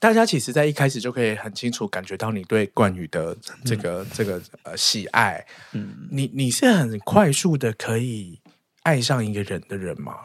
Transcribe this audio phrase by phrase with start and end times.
[0.00, 5.44] 大家其实，在一开始就可以很清楚感觉到你对冠宇的这个、嗯、这个呃喜爱。
[5.72, 8.38] 嗯，你你是很快速的可以
[8.84, 10.18] 爱上一个人的人吗？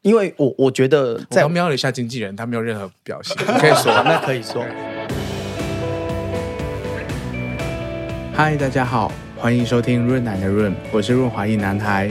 [0.00, 4.64] 因为我我觉得，在我瞄了一下经纪人，他没有任何表现，你 可以说，那可以说。
[8.32, 12.10] 嗨，大家好，欢迎收听润男的润，我是润滑一男孩。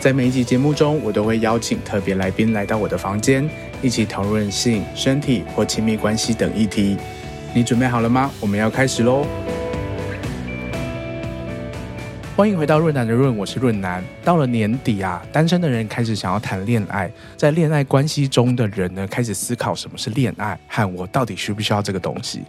[0.00, 3.48] 在每一集节目中，我都会邀请特别来宾来到我的房间。
[3.82, 6.96] 一起讨论性、身体或亲密关系等议题，
[7.52, 8.30] 你准备好了吗？
[8.38, 9.26] 我们要开始喽！
[12.36, 14.00] 欢迎回到润男的润，我是润男。
[14.22, 22.42] 到了年底啊，单身的人开始想要谈恋爱，在恋爱关系中的人呢，开始思考什么是恋爱，和我到底需不需要这个东西。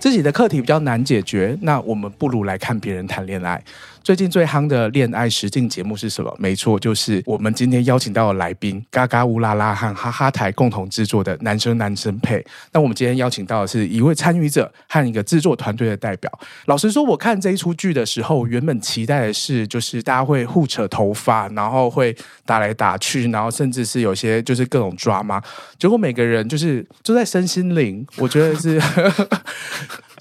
[0.00, 3.62] 自己的课题比较难解决，那我们不如来看别人谈恋爱。
[4.04, 6.34] 最近最夯的恋爱实境节目是什么？
[6.36, 12.38] 没错，就是我们今天邀请到的来宾，嘎嘎乌拉拉和哈哈台共同制作的《男生男生配》。
[12.72, 16.30] 那我们今天邀请到的是一位参与者和一个制作团队的代表。
[16.66, 25.40] 老实说，我看这一出剧的时候，原本期待的是，就是大家会互扯头发，然后会打来打去，然后甚至是有些就是各种抓嘛。
[25.78, 28.82] 结果每个人就是就在身心灵，我觉得是。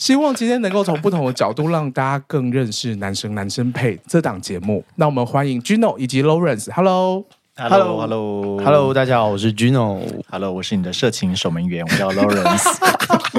[0.01, 4.83] 希望今天能够从不同的角度让大家更认识《男生男生配》这档节目。
[4.95, 6.73] 那我们欢迎 Gino 以及 Lawrence。
[6.73, 7.23] Hello。
[7.55, 10.01] Hello，Hello，Hello，大家好，我是 Gino。
[10.27, 12.67] Hello，我是你的社情守门员，我叫 Lawrence。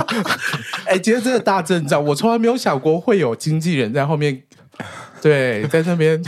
[0.86, 4.40] 哎，今天真的大阵仗，我从来没有想过会有经纪人在后面。
[5.22, 6.20] 对，在这边，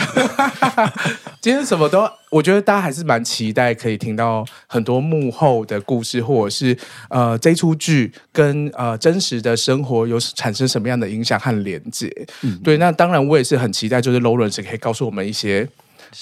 [1.41, 6.77] 今天什么都，我觉得大家还是蛮期待可以听到很多幕后的故事，或者是
[7.09, 12.09] 呃，这出剧跟呃真实的生活有产生什么样的影响和连接。
[12.42, 15.69] 嗯、对，那当然我也是很期待，就是 Lawrence 可以告诉我们一些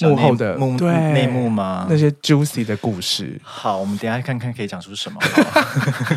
[0.01, 1.87] 幕后的幕对内幕吗？
[1.91, 3.39] 那些 juicy 的故事。
[3.43, 5.21] 好，我们等一下看看可以讲出什么。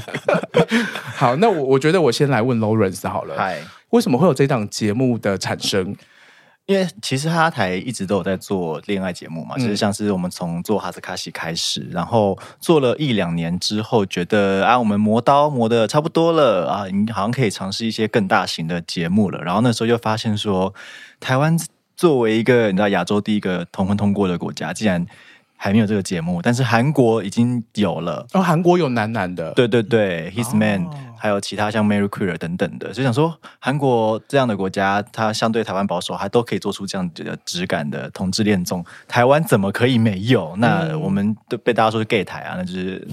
[1.17, 3.35] 好，那我我觉得我先来问 Lawrence 好了。
[3.37, 5.95] 嗨，为什么会有这档节目的产生？
[6.65, 19.39] 因为其实哈哈台一直都有在做恋爱节目嘛，其实像是我们从做哈斯卡西开始，然后做了一两年之后，觉得啊，我们磨刀磨的差不多了啊，你好像可以尝试一些更大型的节目了。
[19.43, 20.73] 然后那时候又发现说，
[21.19, 21.55] 台湾
[21.95, 25.05] 作为一个你知道亚洲第一个同婚通过的国家，竟然
[25.55, 28.25] 还没有这个节目，但是韩国已经有了。
[28.33, 30.85] 哦，韩国有男男的，对对对，His Man。
[30.85, 40.55] 哦还有其他像 Mary Queer 等等的，就想说韩国这样的国家，它相对台湾保守，还都可以做出这样的质感的同志恋综，台湾怎么可以没有？
[40.57, 43.07] 那我们都被大家说是 gay 台啊，那就是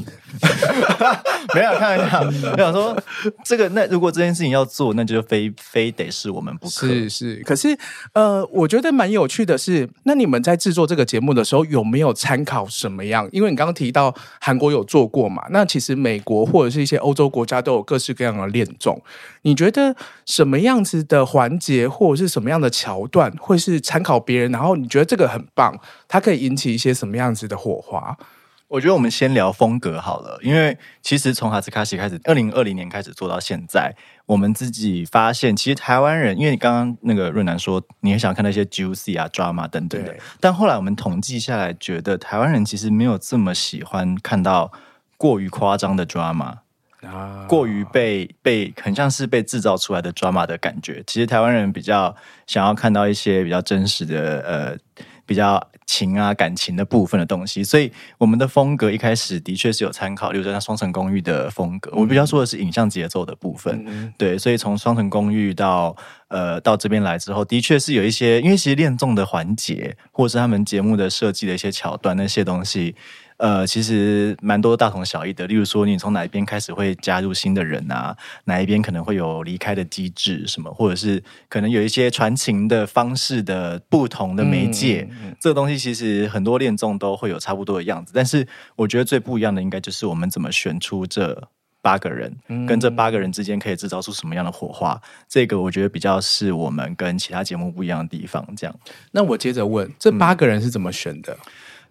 [1.55, 2.21] 没有开玩笑。
[2.53, 2.97] 我想说
[3.45, 6.87] 这个，那如果这件事情要做，那就非非得是我们不可。
[6.87, 7.77] 是是，可是
[8.13, 13.29] 呃，我觉得蛮有趣的是，那你们在制作这个节目的时候，有没有参考什么样？
[13.33, 18.03] 因为你刚刚提到韩国有做过嘛，那其实美国或者是一些欧洲国家都有各。
[18.03, 19.01] 式各样的恋综，
[19.43, 19.95] 你觉得
[20.27, 24.51] 什么样子的环节或者是什么样的桥段会是参考别人？
[24.51, 28.19] 然后你觉得这个很棒，它可以引起一些什么样子的火花？
[28.67, 33.95] 我觉得我们先聊风格好了，因为其实从哈斯卡西开始，二零二零年开始做到现在，
[34.27, 44.73] 我们自己发现，其实台湾人，因为你刚刚那个润南说，你很想看那些 juicy 啊、drama 等等的，但后来我们统计下来，觉得台湾人其实没有这么喜欢看到
[45.17, 46.57] 过于夸张的 drama。
[47.03, 51.03] 啊，过于被被很像是被制造出来的 drama 的感觉。
[51.07, 52.15] 其实台湾人比较
[52.47, 57.65] 想要看到一些比较真实的呃，比较情啊感情的部分的东西。
[57.65, 61.91] 所以我们的风格一开始的确是有参考，例如说像双层公寓的风格。
[61.95, 63.85] 我比较说的是影像节奏的部分。
[63.87, 65.97] 嗯、对，所以从双层公寓到
[66.29, 72.95] 呃到这边来之后，的确是有一些，因为其实恋综的环节，或者是他们节目的设计的一些桥段那些东西。
[73.43, 75.49] 呃，其实蛮多大同小异的。
[75.49, 78.17] 例如说，你从哪一边开始会加入新的人啊？
[78.45, 80.73] 哪一边可能会有离开的机制什么？
[80.73, 88.13] 或者是可能有一些传情的方式的不同的媒介，嗯嗯、这个东西其实很多恋综都会有差不多的样子。
[88.15, 91.49] 但是我觉得最不一样的，应该就是我们怎么选出这
[91.81, 95.03] 八个人，嗯、跟这八个人之间可以制造出什么样的火花。
[95.29, 98.47] 这个我觉得比较是我们跟其他节目不一样的地方。
[98.57, 98.77] 这样，
[99.11, 101.33] 那我接着问，这八个人是怎么选的？
[101.33, 101.39] 嗯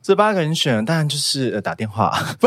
[0.01, 2.09] 这八个人选，当然就是呃打电话，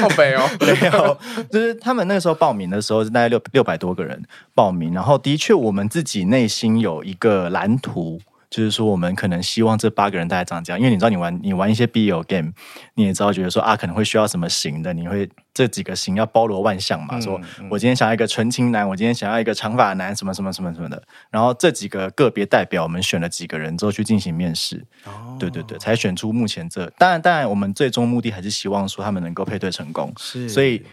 [0.00, 1.18] 好北哦， 没有，
[1.50, 4.20] 就是他们那个时候报名的时候，是大概六六百多个人
[4.54, 8.20] 报名，然后的确我们自己内心有一个蓝图。
[8.54, 12.52] 就是说，我们可能希望这八个人大概长这样，因为你知道，你玩你玩一些 BL game，
[12.94, 17.16] 你也知道，觉得说啊，可能会需要什么型的，你会这几个型要包罗万象嘛。
[17.16, 21.02] 嗯、说我今天想要一个纯情男，我今天想要一个长发男，什么什么什么什么的。
[21.32, 24.84] 然后这几个个别代表，我们选了几个人之后去进行面试。
[25.04, 26.88] 哦，对对对，才选出目前这。
[26.96, 30.12] 当然，当然，我们最终目的还是希望说他们能够配对成功。
[30.16, 30.84] 是，所以。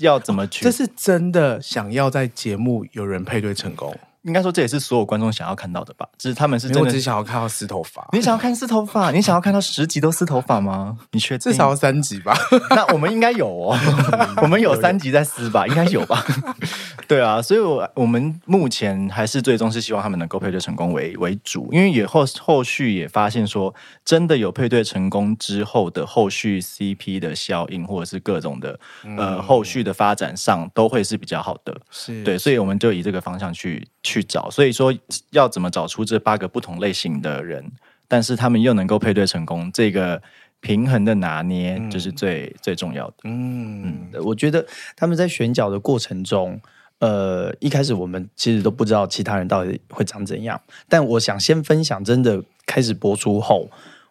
[0.00, 0.64] 要怎么去？
[0.64, 3.96] 这是真的想要在节目有人配对成功。
[4.24, 6.08] 应该说，这也是所有观众想要看到的吧？
[6.18, 8.06] 只是他们是真的只想要看到丝头发。
[8.12, 9.10] 你想要看丝头发？
[9.10, 10.98] 你想要看到十集都丝头发吗？
[11.12, 11.52] 你确定？
[11.52, 12.34] 至少要三集吧？
[12.70, 13.78] 那我们应该有哦，
[14.42, 15.66] 我们有三集在撕吧？
[15.66, 16.24] 应该有吧？
[17.06, 23.74] 对啊，所以我我们目前还是最终是希望他们能够配对成功为为主，因为也后后续也发现说，
[24.06, 31.78] 真的有配对成功之后的后续 CP 的效应，或者是各种的、嗯、呃后续的发展上，都会是比较好的。
[31.90, 33.86] 是对，所以我们就以这个方向去。
[34.06, 34.94] 去找，所以说
[35.30, 37.64] 要怎么找出这八个不同类型的人，
[38.06, 40.20] 但是他们又能够配对成功，这个
[40.60, 43.14] 平衡的拿捏就是最、嗯、最重要的。
[43.24, 44.66] 嗯，嗯，我觉得
[44.96, 46.60] 他们在选角的过程中，
[46.98, 53.68] 呃，一开始我们其实都不知道其他人到底会长怎样，但我想先分享，真的开始播出后，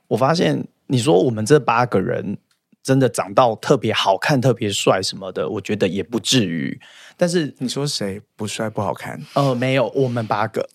[0.08, 2.38] 我发现你说我们这八个人。
[2.84, 6.78] 真的长到特别好看、特别帅什么的，我觉得也不至于。
[7.16, 9.18] 但是你说谁不帅不好看？
[9.36, 10.68] 呃，没有，我们八个，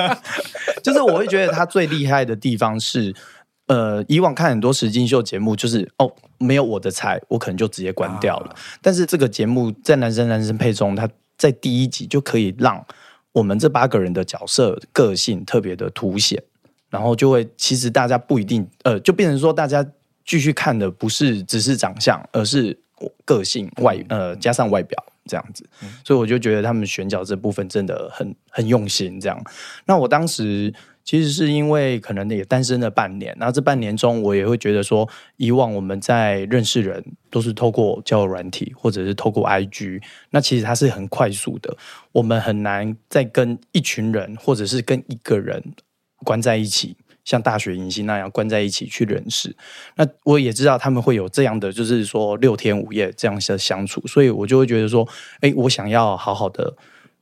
[0.82, 3.14] 就是我会觉得他最厉害的地方是，
[3.66, 8.46] 呃，以往看很多实境秀节目，就是哦，没有我的菜，我可能就直接关掉了。
[8.46, 11.06] 啊、但是这个节目在男生男生配中，他
[11.36, 12.82] 在第一集就可以让
[13.32, 16.42] 我们这八个人的角色个性特别的凸显，
[16.88, 19.86] 然后就会其实大家不一定，呃，就变成说大家。
[20.26, 22.76] 继续看的不是只是长相，而是
[23.24, 25.64] 个性外呃加上外表这样子，
[26.04, 29.20] 所以我就觉得他们选角这部分真的很很用心。
[29.20, 29.42] 这样，
[29.86, 30.72] 那我当时
[31.04, 41.76] 其实是因为可能也单身了半年，然后这半年中我也会觉得说，以往我们在认识人都是透过交友软体或者是透过 IG，那其实它是很快速的，
[42.12, 45.62] 我们很难再跟一群人或者是跟一个人
[46.24, 46.96] 关在一起。
[47.26, 49.54] 像大学迎新那样关在一起去认识，
[49.96, 55.06] 那我也知道他们会有这样的，就是说六天五夜这样的相处，所以我就会觉得说，
[55.40, 56.74] 哎，我想要好好的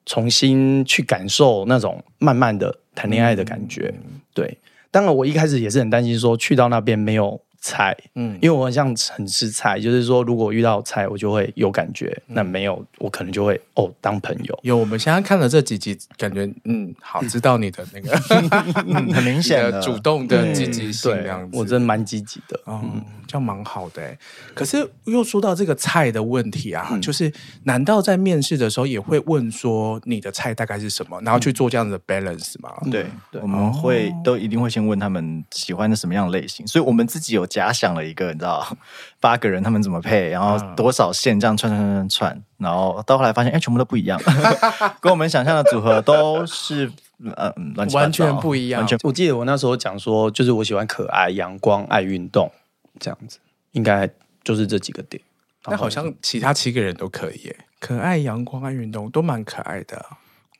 [0.06, 3.92] 重新去感受那种慢慢的谈恋爱的感觉。
[4.04, 4.58] 嗯、对，
[4.92, 7.40] 当然我一开始也是很担心说去到那边没有。
[7.66, 14.58] 菜，嗯，因为我很像很吃菜，就是说，如果遇到菜，我就会有感觉；嗯、那没有，我可能就会哦，当朋友。
[14.62, 18.12] 有，我们现在看了这几集，感觉嗯，好，知道你的那个，
[18.86, 19.80] 嗯、很明显的。
[19.80, 24.14] 主动的积极性，这样子，我真的蛮积极的，嗯，这样蛮好的。
[24.52, 27.32] 可是又说到这个菜的问题啊，嗯、就是
[27.62, 32.70] 难道在面试的时候也会问说你的菜大概是什么，然后去做这样的 balance 吗？
[32.84, 37.48] 嗯、对，对，我们会都一定会先问他们喜欢的什么样类型，所以我们自己有。
[37.54, 38.66] 假想了一个，你知道，
[39.20, 44.20] 八个人他们怎么配，然后多少线这样串串串串串，然后到后来发现，哎，全部都不一样，
[45.00, 46.90] 跟我们想象的组合都是
[47.36, 48.80] 呃完全不一样。
[48.80, 52.50] 完全，我记得我那时候讲说，就是我喜欢可爱、阳光、爱运动
[52.98, 53.38] 这样子，
[53.70, 54.10] 应该
[54.42, 55.22] 就是这几个点。
[55.66, 60.04] 那好像其他七个人都可以耶，可爱、阳光、爱运动都蛮可爱的。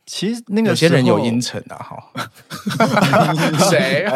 [0.06, 1.96] 其实那个有些人有阴沉的哈，
[3.70, 4.06] 谁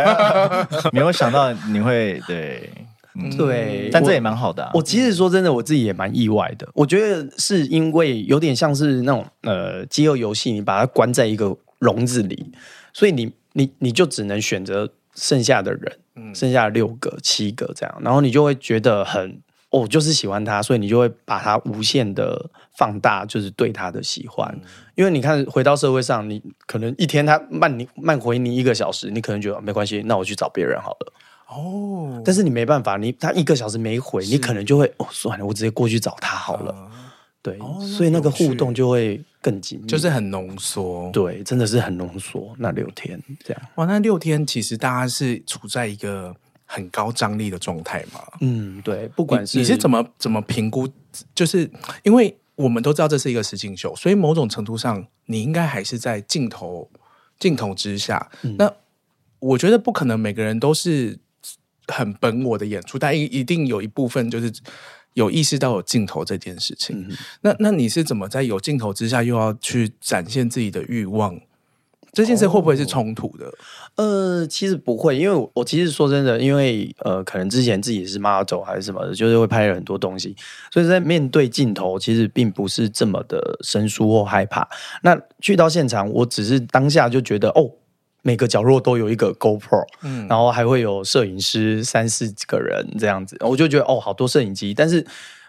[0.92, 2.70] 没有想到你会对、
[3.14, 4.70] 嗯、对，但这也蛮好的、啊。
[4.74, 6.68] 我其实说真的，我自己也蛮意外的。
[6.74, 12.52] 我觉得是因为有点像是那种呃饥饿游戏，你把它关在一个笼子里，
[12.92, 19.40] 所以你你你就只能选择剩下的人，剩下六个七个这样，然后你就会觉得很。
[19.70, 24.48] 哦，就是喜欢他，所以你就会把他无限的放大，就是对他的喜欢。
[24.62, 31.12] 嗯、因为你看，回到社会上，你可能一天他慢你慢回你一个小时，你可能觉得没关系，那我去找别人好了。
[31.48, 36.74] 哦，但是你没办法，你他一个小时没回，你可能就会哦，算了，我直接过去找他好了。
[36.74, 36.90] 嗯、
[37.42, 41.10] 对，哦、所以那个互动就会更紧密，就是很浓缩。
[41.12, 42.54] 对，真的是很浓缩。
[42.58, 46.34] 那六天这样，哇，那六天其实大家是处在一个。
[46.70, 48.20] 很高张力的状态嘛？
[48.42, 50.86] 嗯，对，不管是你，你是怎么怎么评估，
[51.34, 51.68] 就是
[52.02, 56.90] 因为我们都知道这是一个实景秀，所以某种程度上，你应该还是在镜头
[57.38, 58.30] 镜头之下。
[58.42, 58.70] 嗯、那
[59.38, 61.18] 我觉得不可能每个人都是
[61.86, 64.52] 很本我的演出，但一一定有一部分就是
[65.14, 67.00] 有意识到有镜头这件事情。
[67.08, 71.40] 嗯、那那你是怎么在有镜头之下又要去展现自己的欲望？
[72.12, 73.46] 这件事会不会是冲突的？
[73.96, 80.34] 哦、呃，其实不会，因为我，我其实说真的，因为呃，可能之前自己是 model 还是什么的，就是会拍了很多东西，
[80.72, 84.68] 所以在面对镜头，其实并不是这么的生疏或害怕。
[85.02, 87.70] 那去到现场，我只是当下就觉得，哦，
[88.22, 94.72] 每个角落都有一个 GoPro，嗯，然后还会有摄影师三四个人这样子，我就觉得哦，好多摄影机。
[94.72, 95.04] 但是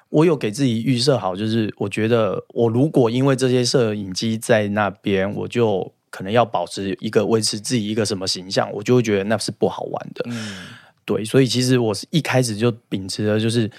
[0.10, 5.94] 我有给自己预设好，就是我觉得我如果因为这些摄影机在那边，我就。
[6.10, 10.26] 可能要保持一个维持自己一个什么形象，我就会觉得那是不好玩的。
[10.28, 10.68] 嗯，
[11.06, 13.70] 对，所以其实我是一开始就秉持的就是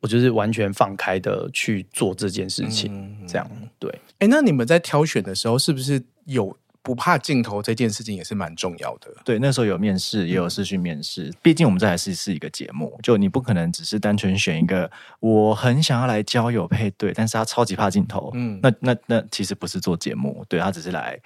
[0.00, 3.90] 我就是完全放开的去做这件事情，嗯、这样对。
[4.18, 9.08] 哎，那你们在挑选的时候，是不是有不怕镜头这件事情也是蛮重要的？
[9.24, 11.32] 对，那时候有面试，也有试训面试。
[11.40, 18.30] 毕竟我们这还是是一个节目，就你不可能只是单纯选一个我很想要来交友配对，但是他超级怕镜头。
[18.34, 21.18] 嗯，那那那其实不是做节目，对，他只是来。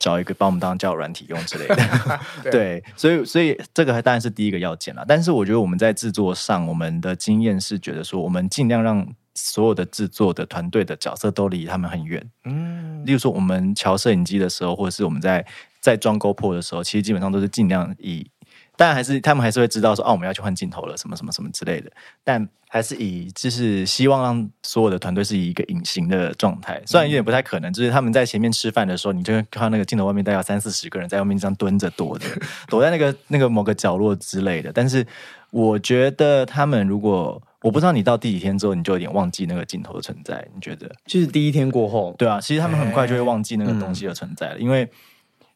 [0.00, 1.76] 找一个把我们当交友软体用之类的，
[2.42, 5.04] 对，对，所以所以这个当然是第一个要件了。
[5.06, 12.28] 但是我觉得我们在制作上，我们的经验是觉得说，我们尽量让所有的制作的团队的角色都离他们很远。
[12.44, 15.46] 嗯，例如说我们调摄影机的时候，或者是我们在
[15.80, 18.28] 在装 GoPro 的时候，其实基本上都是尽量以。
[18.80, 21.92] 但还是他们还是会知道说，哦，我们要去换镜头了，什么什么什么之类的。
[22.24, 32.26] 但还是以就是希望让所有的团队是以一个隐形的状态，虽然有点不太可能，就是他们在前面吃饭的时候，你就会看到那个镜头外面大概有三四十个人在外面这样蹲着躲着，
[32.68, 34.72] 躲在那个那个某个角落之类的。
[34.72, 35.06] 但是
[35.50, 40.42] 我觉得他们如果我不知道你到第几天之后，你就有点忘记那个镜头的存在。
[40.54, 40.90] 你觉得？
[41.04, 44.88] 就是第一天过后，对啊，其实他们很快就会忘记那个东西的存在了，因为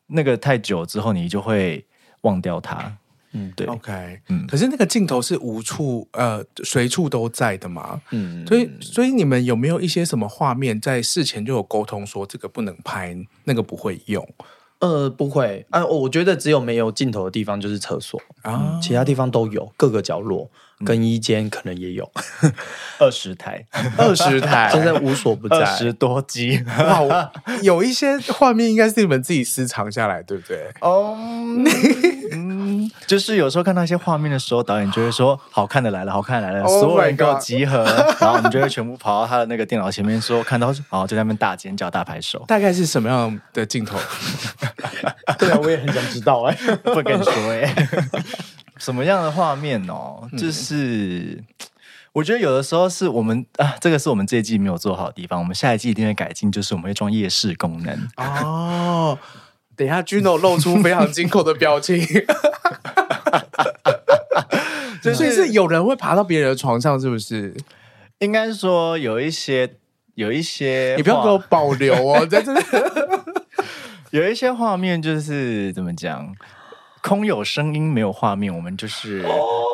[0.09, 1.87] 那个太久之后，你就会
[2.21, 2.93] 忘掉它。
[3.34, 14.26] 嗯，对，OK，嗯，可是那个镜头是无处呃随处都在的嘛，嗯，所以所以你们有没有一些什么画面在事前就有沟通说这个不能拍，那个不会用？
[14.80, 15.66] 呃，不会。
[15.70, 18.20] 啊，我觉得只有没有镜头的地方就是厕所。
[18.42, 20.50] 啊，嗯，其他地方都有，各个角落。
[20.84, 22.10] 更衣间可能也有。
[22.98, 23.64] 二十台，
[23.96, 26.60] 二十台， 真的无所不在，二十多机。
[27.08, 30.68] 哇，有一些画面应该是你们自己私藏下来，对不对？
[30.82, 31.16] 哦，
[32.84, 37.84] 嗯，就是有时候看到一些画面的时候，导演就会说：“好看的来了，好看的来了，所有人给我集合。”
[38.20, 43.98] 然后我们就会全部跑到他的那个电脑前面说：“看到，然后就在那边大尖叫、大拍手。”大概是什么样的镜头？
[45.38, 47.74] 对啊，我也很想知道哎，不跟你说哎。
[48.76, 50.28] 什么样的画面哦？
[50.36, 51.44] 就是、嗯、
[52.12, 56.50] 我觉得有的时候是我们啊，这个是我们这一季没有做好的地方，我们下一季一定会改进。
[56.50, 59.16] 就是我们会装夜视功能哦。
[59.76, 62.00] 等一下，Gino 露出非常惊恐的表情。
[65.14, 67.54] 所以是有人会爬到别人的床上，是不是？
[68.21, 69.75] 应该说有一些，
[70.14, 72.61] 有一些，你不要给我保留哦， 在这里
[74.11, 76.35] 有一些画面，就是怎么讲？
[77.02, 79.23] 空有声音没有画面，我们就是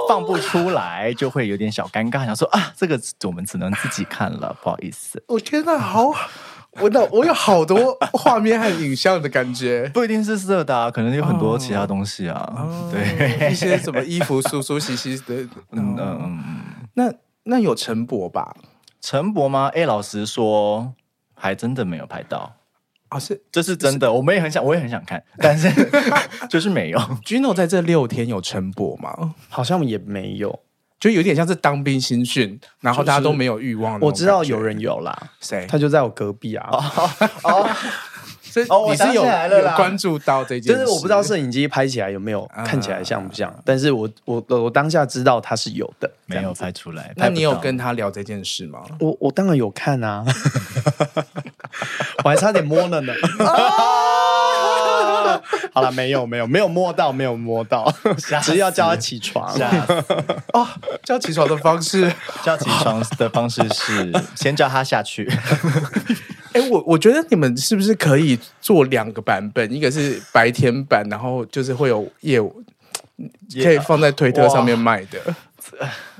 [0.09, 2.27] 放不出来，就会有点小尴尬。
[2.27, 5.23] 想说啊，这个我们只能自己看了，不好意思。
[5.29, 6.11] 我天哪，好，
[6.81, 12.53] 我那我有好多画面和影像的感觉， 不一定是色的啊，可能有很多其他东西啊。
[12.57, 16.41] 哦、对，一些什么衣服梳梳洗洗的，嗯嗯。
[16.95, 17.13] 那
[17.45, 18.55] 那有陈柏吧？
[19.01, 19.71] 陈柏吗？
[19.75, 20.93] 哎，老实说，
[21.35, 22.57] 还真的没有拍到。
[23.09, 25.69] 啊，是，这是真的，是我们也很想，我也很想看， 但是
[26.49, 26.99] 就是没有。
[27.25, 29.35] Gino 在这六天有晨勃吗？
[29.49, 30.61] 好像也没有，
[31.01, 33.99] 就有点像是当兵新训，然后大家都没有欲望。
[34.01, 35.67] 我知道有人有啦，谁？
[35.67, 36.69] 他就在我隔壁啊。
[37.43, 37.67] 哦，
[38.43, 47.13] 所以你是有有关注到这件事，就是我不知道摄影机拍起来有没有看起来像不像，但是我我我当下知道他是有的，没有拍出来。
[47.17, 48.81] 那你有跟他聊这件事吗？
[49.01, 50.23] 我我当然有看啊。
[52.23, 53.15] 我还差点摸了呢。
[55.73, 57.93] 好了，没有没有没有摸到，没有摸到，
[58.43, 59.53] 只是要叫他起床。
[60.53, 60.67] 哦，
[61.05, 65.31] 叫起床的方式， 叫起床的方式是 先叫他下去。
[66.53, 69.73] 哎，我我觉得你们是不是可以做两个版本？
[69.73, 72.63] 一个是白天版，然后就是会有业务
[73.63, 75.19] 可以放在推特上面卖的。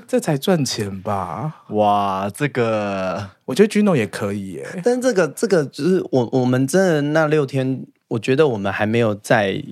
[0.07, 1.63] 这才赚钱吧？
[1.69, 4.81] 哇，这个我觉得 Gino 也可以耶。
[4.83, 9.63] 但这个这个就是我我们真的那六天，我觉得我们还没有在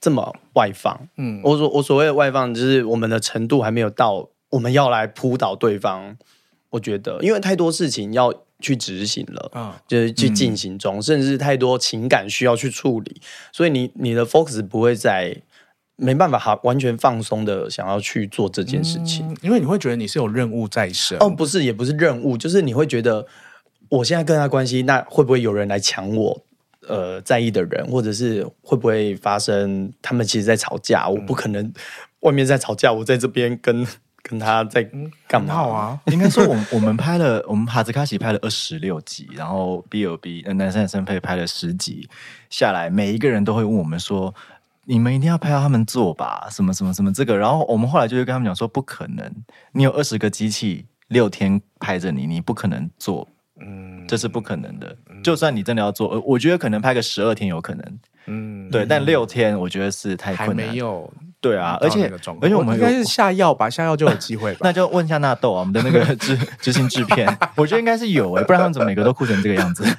[0.00, 1.08] 这么外放。
[1.16, 6.16] 嗯，我所我所谓的外放，就是我们的程度还没有到我们要来扑倒对方。
[6.70, 13.20] 我觉得，因为太多事情要去执行了啊，就是去进行中，嗯、甚至是太多情感需要去处理，
[13.52, 15.42] 所以你你的 focus 不会在。
[15.96, 21.16] 没办法，好完全放松的想要去做这件事情，嗯，因为你会觉得你是有任务在身。
[21.20, 23.24] 哦，不是，也不是任务，就是你会觉得
[23.88, 26.42] 我现在跟他关系，那会不会有人来抢我？
[26.88, 31.04] 呃，在意的人，或者是会不会发生他们其实在吵架？
[31.08, 31.72] 嗯、我不可能
[32.20, 33.86] 外面在吵架，我在这边跟
[34.22, 34.82] 跟他在
[35.28, 36.00] 干嘛啊？
[36.06, 42.08] 应该说，我们我们拍了， 我们哈兹卡西拍了二十六集，然后 B O B 男生男生配拍了十集
[42.48, 44.34] 下来，每一个人都会问我们说。
[44.86, 49.34] 你们一定要拍到他们做吧，什么什么什么这个，然后我们后来就会跟他们讲说，不可能，
[49.72, 53.26] 你有二十个机器六天拍着你，你不可能做，
[53.60, 54.96] 嗯，这是不可能的。
[55.10, 64.60] 嗯、就算你真的要做，我觉得可能拍个十二天有可能，嗯，对，但六天我觉得是太困难，还没有，对啊，而且而且我们应该是下药吧，下药就有机会吧。
[64.62, 69.84] 那就问一下纳豆啊，我们的那个执 执行制片，我觉得应该是有哎、欸，不然他们怎么每个都哭成这个样子？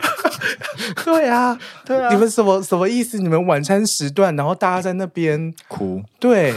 [1.03, 3.17] 对啊，对啊，你们什么什么意思？
[3.17, 6.53] 你们晚餐时段，然后大家在那边哭，对，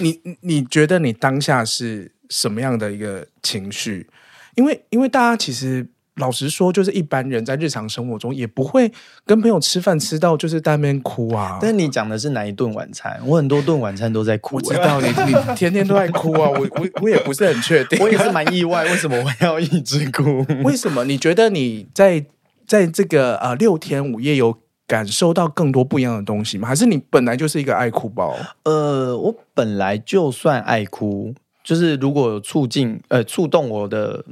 [0.00, 4.08] 你你觉得你当下是什么样的一个情绪？
[4.56, 5.88] 因为因为大家其实。
[6.16, 8.92] 老实说，就是一般人在日常生活中也不会
[9.24, 11.58] 跟朋友吃饭吃到就是在那边哭啊。
[11.58, 13.18] 但你讲的是哪一顿晚餐？
[13.24, 14.56] 我很多顿晚餐都在哭。
[14.56, 17.98] 我知道你你天天都在哭啊，我我我也不是很确定。
[17.98, 20.44] 我也是蛮意外，为什么我要一直哭？
[20.62, 21.02] 为什么？
[21.06, 22.22] 你觉得你在
[22.66, 26.68] 在这个呃六天五夜有感受到更多不一样的东西吗？
[26.68, 28.36] 还是你本来就是一个爱哭包？
[28.64, 34.22] 呃，我本来就算爱哭，就是如果有促进呃触动我的。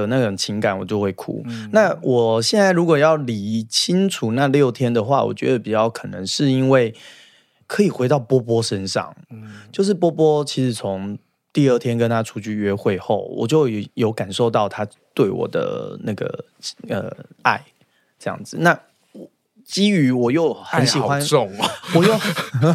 [0.00, 1.42] 的那种情感，我就会哭。
[1.46, 6.94] 嗯、那我现在如果要理清楚那六天的话，我觉得比较可能是因为
[7.66, 9.14] 可以回到波波身上。
[9.30, 11.18] 嗯，就是波波其实从
[11.52, 16.44] 第二天跟他出去约会后，我就有有感受到他对我的那个
[16.88, 17.10] 呃
[17.42, 17.64] 爱，
[18.18, 18.56] 这样子。
[18.60, 18.78] 那。
[19.68, 21.46] 基于我又很喜欢，哦、
[21.94, 22.18] 我又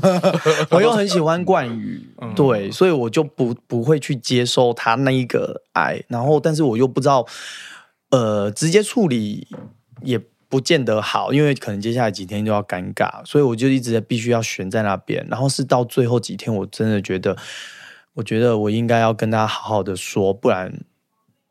[0.70, 7.26] 我又很喜欢冠宇，嗯、对，所以我就不不会去接受他那一个爱，然后但是我又不知道，
[8.12, 9.48] 呃，直接处理
[10.04, 17.36] 也不见得好，因为可能接下来几天就要尴尬，所以我就一直在必须要悬在那边，然后是到最后几天，我真的觉得，
[18.14, 20.72] 我觉得我应该要跟他好好的说，不然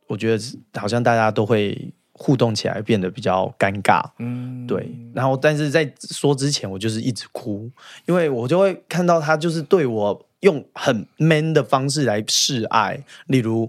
[0.06, 0.44] 我觉得
[0.78, 1.92] 好像大家都会。
[2.22, 4.88] 互动起来变得比较尴尬，嗯，对。
[5.12, 7.68] 然后，但是在说之前，我就是一直哭，
[8.06, 13.68] 因为我就会看到他就是对我用很 man 的方式来示爱，例如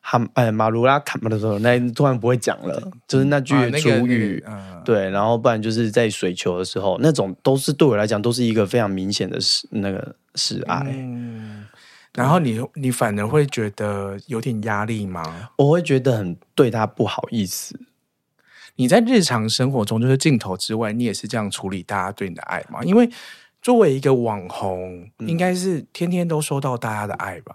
[0.00, 4.44] 哈哎马鲁拉卡马的时候，那突然不会讲了，就是那句主语，
[4.84, 5.08] 对。
[5.10, 10.82] 然后不然就是在水球的时候，那种都是对我来讲都是一个非常明显的示那个示爱。
[10.88, 11.68] 嗯，
[12.14, 15.50] 然后你你反而会觉得有点压力吗？
[15.56, 17.78] 我会觉得很对他不好意思。
[18.76, 22.82] 你在日常生活中，就是镜头之外，你也是这样处理大家对你的爱吗？
[22.82, 23.08] 因为
[23.60, 27.54] 作为一个网红，嗯、应该是天天都收到大家的爱吧？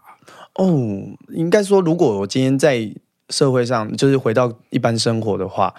[0.55, 0.67] 哦，
[1.29, 2.89] 应该说，如果我今天在
[3.29, 5.73] 社会上，就是回到一般生活的话，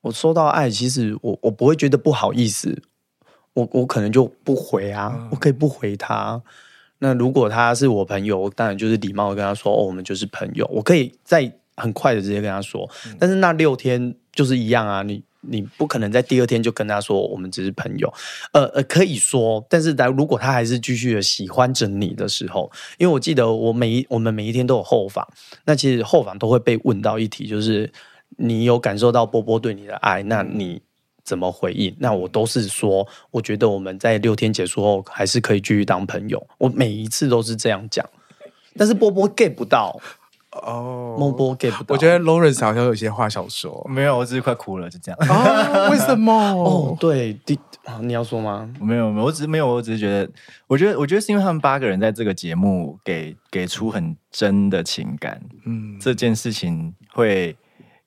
[0.00, 2.82] 我收到爱，其实我我不会觉得不好意思，
[3.52, 6.42] 我我可能就不回啊，嗯、我可以不回他。
[6.98, 11.52] 那如果他是我朋友，我当然就是礼貌跟他说，哦，我们就是朋友，我可以在。
[11.82, 18.12] 很快的直接跟他说，但是那六天就是一样啊，你你不可能在第二天就跟他说我们只是朋友，
[18.52, 25.26] 呃呃可以说，但是如果他还是继续的喜欢着你的时候，因为我记得我每一我们每一天都有后访，
[25.64, 27.92] 那其实后访都会被问到一题，就是
[28.36, 30.80] 你有感受到波波对你的爱，那你
[31.24, 31.94] 怎么回应？
[31.98, 38.08] 那我都是说，我觉得我们在六天结束后还是可以继续当朋友，我每一次都是这样讲，
[38.76, 40.00] 但是波波 get 不到。
[40.52, 41.94] 哦，孟波 get 不到。
[41.94, 45.18] 我觉得 Lawrence 好像有些话想说，没有，我只是快哭了，就这样。
[45.28, 46.32] 啊，为什么？
[46.32, 47.58] 哦，对，第
[48.02, 48.70] 你要说吗？
[48.80, 50.30] 没有，没有，我只是没有，我只是觉得，
[50.66, 57.56] 我觉得，我觉得是因为他们八个人在这个节目给给出很真的情感，嗯，这件事情会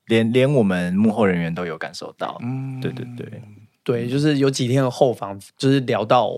[0.05, 3.41] 连连我们幕后人员都有感受到，嗯，对对对
[3.83, 6.31] 对，就是有几天的后访，就是聊到。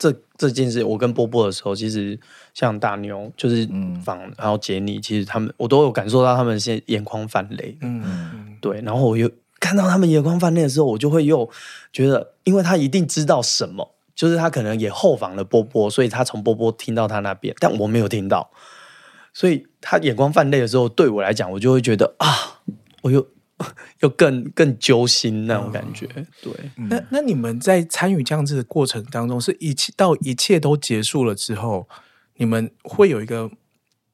[0.00, 2.16] 这这件事，我跟波波的时候，其实
[2.58, 3.68] 像大牛，就是
[4.04, 7.78] 访，然后杰尼，其实他们我都有感受到他们现在眼眶泛泪。
[7.82, 8.80] 嗯，对。
[8.80, 11.48] 然后我又看到他们眼眶泛泪的时候，我就会又
[11.92, 18.50] 觉得，因为他一定知道什么，就是他可能也后访了波波，所以他从波波听到他那边，但我没有听到，
[19.32, 22.26] 所以他眼眶泛泪的时候，对我来讲，我就会觉得啊，
[23.02, 23.24] 我又。
[23.98, 26.52] 又更更揪心那种感觉，哦、对。
[26.88, 31.88] 那那你们在参与这样子的过程当中，是一切到一切都结束了之后，
[32.38, 33.50] 你们会有一个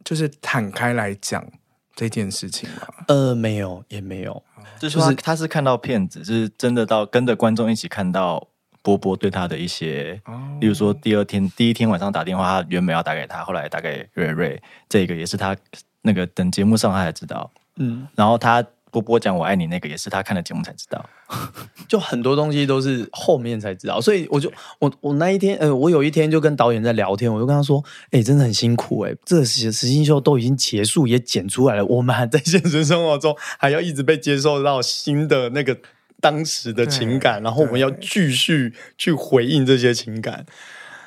[0.05, 1.47] 就是坦开来讲
[1.95, 2.89] 这件事情吗？
[3.09, 4.43] 呃，没有，也没有。
[4.79, 8.49] 就是他，他是看到骗子，是真的到跟着观众一起看到
[8.83, 15.57] 波波对他的一些，哦、例如说第二天第一天晚上打电话，他原本要打给他，后来打给瑞瑞，这个也是他
[16.03, 17.51] 那个等节目上他才知道。
[17.77, 18.65] 嗯，然后他。
[18.95, 21.05] 波波讲我爱你那个也是他看了节目才知道，
[21.89, 35.77] 就很多东西都是后面才知道，所以我就我我那一天呃，我有一天就跟导演在聊天，我就跟他说，哎、欸，真的很辛苦哎、欸，这个实实境秀都已经结束也剪出来了，我们还在现实生活中还要一直被接受到新的那个
[36.21, 40.47] 当时的情感，然后我们要继续去回应这些情感。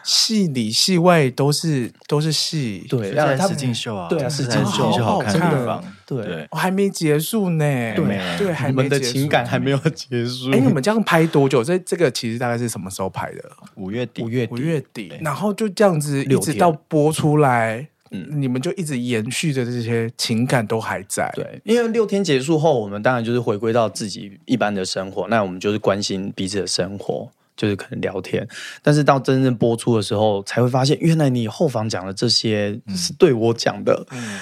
[0.08, 6.48] 戏里戏外都是都是戏，对，然后他实境秀啊，对啊，实境秀秀好看真方，对。
[6.52, 8.18] 还没结束呢，对。
[8.38, 10.50] 对，还你们的情感还没有结束。
[10.52, 11.62] 哎，你们这样拍多久？
[11.62, 13.44] 这这个其实大概是什么时候拍的？
[13.76, 14.54] 五月底，五月底。
[14.54, 18.42] 五月底，然后就这样子一直到播出来，嗯。
[18.42, 21.30] 你们就一直延续着这些情感都还在。
[21.36, 28.48] 对，因为六天结束后，我们当然就是回归到自己一般的生活，那我们就是关心彼此的生活，就是可能聊天。
[28.82, 34.06] 但是到真正播出的时候，才会发现，原来你后方讲的这些是对我讲的。
[34.12, 34.40] 嗯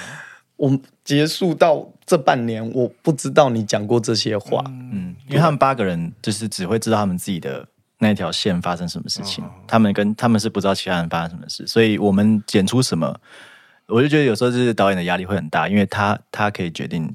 [0.56, 4.64] 我们结束到这半年，我不知道你讲过这些话。
[4.68, 13.14] 嗯，因为他们八个人就是只会知道他们自己的那条线发生什么事情，哦他们跟他们是不知道其他人发生什么事，所以我们剪出什么，
[13.86, 17.14] 我就觉得有时候就是导演的压力会很大，因为他他可以决定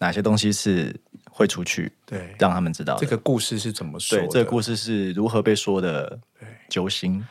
[0.00, 0.92] 哪些东西是
[1.34, 4.26] 会出去，对，让他们知道这个故事是怎么说的？
[4.26, 6.20] 对这个故事是如何被说的
[6.68, 7.24] 揪心，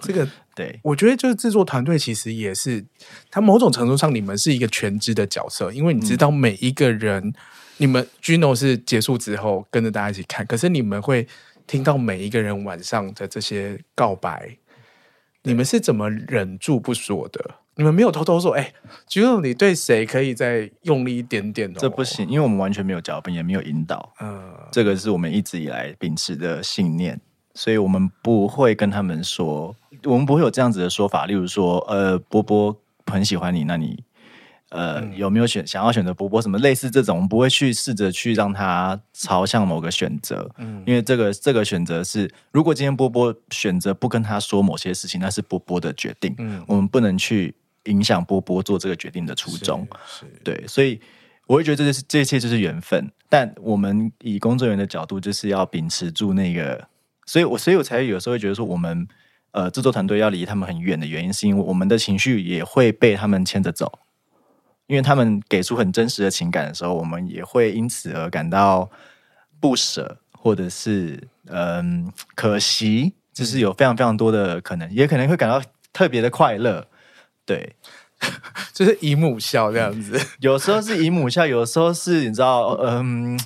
[0.00, 2.84] 这个 对，我觉得就是制作团队其实也是，
[3.28, 7.34] 他某种程度上你们是一个全职的角色，因为你知道每一个人，嗯、
[7.78, 11.26] 你们 Gino 是结束之后跟着大家一起看，可是你们会
[11.66, 14.56] 听到每一个人晚上的这些告白，
[15.42, 17.56] 你们是怎么忍住不说的？
[17.76, 18.74] 你们没有偷偷说，哎、欸
[19.08, 21.74] ，Gino 你对谁可以再用力一点点、哦？
[21.78, 27.20] 这不行，因为我们完全没有脚本，也没有引导，嗯，这个是我们一直以来秉持的信念。
[27.52, 31.26] 所以我们不会跟他们说，我们不会有这样子的说法。
[31.26, 32.74] 例如说，呃，波波
[33.06, 34.02] 很喜欢你，那你
[34.70, 36.42] 呃、嗯、有没有选想要选择波波？
[36.42, 40.50] 什么类似这种，我们不会去试着去让他朝向某个选择。
[40.58, 46.34] 嗯，因为这个这个选择是，如果今天波波选择不跟他说某些事情，那是波波的决定。
[46.38, 47.54] 嗯，我们不能去
[47.84, 49.86] 影响波波做这个决定的初衷。
[50.42, 51.00] 对，所以
[51.46, 53.10] 我会觉得这就是这一切就是缘分。
[53.28, 56.88] 但我们以工作人员的角度，就是要秉持住那个。
[57.26, 59.06] 所以，我所以我才有时候会觉得说，我们
[59.52, 64.00] 呃制作团队要离他们很远的原因，是因为我们的情绪也会被他们牵着走，
[64.90, 68.90] 因为他们给出很真实的情感的时候，我们也会因此而感到
[69.60, 76.88] 不舍，或者是嗯、呃、可惜，就是有非常非常多的可能，也可能会感到特别的快乐，
[77.46, 77.76] 对，
[78.74, 83.38] 就是姨母笑这样子，有时候是姨母笑，有时候是你知道，嗯。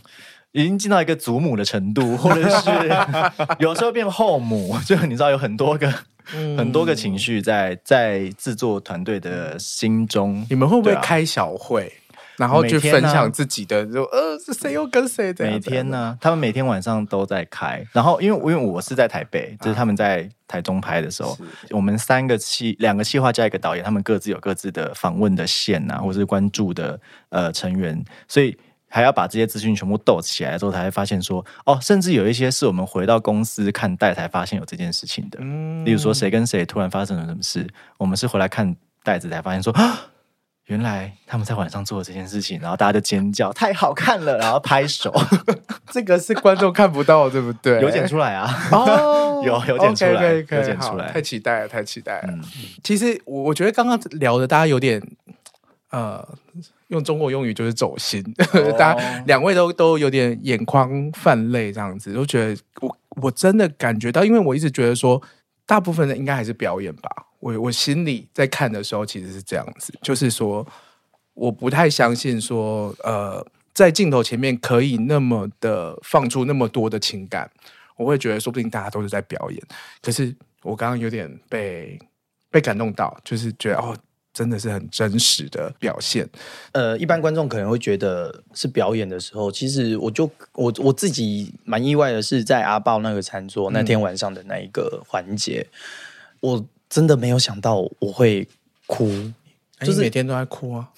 [0.56, 2.70] 已经进到一个祖母的程度，或者是
[3.58, 5.92] 有时候变后母，就你知道有很多个、
[6.32, 10.46] 嗯、很多个情绪在在制作团队的心中。
[10.48, 13.84] 你们会不会开小会，啊、然后去分享自己的？
[13.86, 15.44] 就呃，是谁又跟谁的？
[15.44, 17.84] 每天呢，他们每天晚上都在开。
[17.92, 21.38] 然后因为因为我是在台北，就是他们在台中拍的时候，啊、
[21.70, 28.56] 我们三个企两个企划加一个导演，他们各自有各自的访问的线啊，或者是关注的呃成员，所以。
[28.94, 35.38] 还要把这些资讯全部斗起来之后，才会发现说，哦，甚至有一些是我们回到公司看带才发现有这件事情的。
[35.42, 39.98] 嗯，例如说谁跟谁突然发生了什么事，我们是回来看袋子才发现说，啊，
[40.66, 45.12] 原来他们在晚上做了这件事情，然后大家就尖叫，太好看了，然后拍手。
[45.90, 47.80] 这个是观众看不到，对不对？
[47.80, 48.48] 有剪出来啊？
[48.70, 52.28] 哦， 有有剪出来，可以可以，有剪出来，太期待了，太期待了。
[52.28, 52.40] 嗯，
[52.84, 55.02] 其实我我觉得刚刚聊的大家有点，
[55.90, 56.24] 呃。
[56.94, 58.22] 用中国用语就是走心，
[58.78, 65.20] 大家两位都都有点眼眶泛泪，这样子都觉得我我真的感觉到，因为我一直觉得说，
[65.66, 67.10] 大部分人应该还是表演吧。
[67.40, 70.66] 我我心里在看的时候其实是这样子，就是说
[71.34, 77.50] 我不太相信说，呃，在镜头前面可以那么的放出那么多的情感，
[77.96, 79.60] 我会觉得说不定大家都是在表演。
[80.00, 81.98] 可是我刚刚有点被
[82.50, 83.96] 被感动到，就是觉得哦。
[84.34, 86.28] 真的是很真实的表现。
[86.72, 95.68] 呃，一般观众可能会觉得是表演的时候，其实我就我我自己蛮意外的是，在阿豹那个餐桌、嗯、那天晚上的那一个环节，
[96.40, 98.48] 我真的没有想到我会
[98.86, 99.08] 哭，
[99.80, 100.90] 就是每天都在哭啊。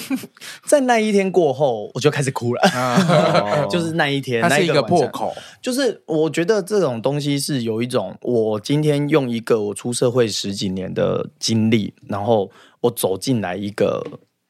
[0.68, 2.60] 在那一天过后，我就开始哭了。
[2.74, 5.34] 哦、 就是那一天，它是一个破口。
[5.62, 12.50] 就是我觉得这种东西是有一种，我今天用一个我出社会十几年的经历，然后。
[12.84, 14.04] 我走进来一个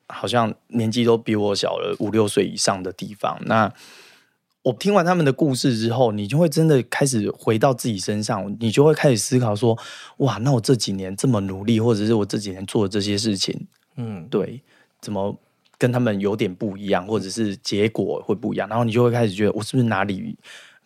[0.09, 3.73] 好像年纪都比我小了五六岁以上的地方，那
[4.63, 9.79] 我听完他们的故事之后，你就会真的开始回到自己身上，你就会开始思考说：
[10.19, 13.67] 哇，那我这几年这么努力，或者是我这几年做的这些事情，
[13.97, 14.61] 嗯，对，
[15.01, 15.39] 怎么
[15.79, 18.69] 跟他们有点不一样，或者是结果会不一样？
[18.69, 20.37] 然后你就会开始觉得，我是不是哪里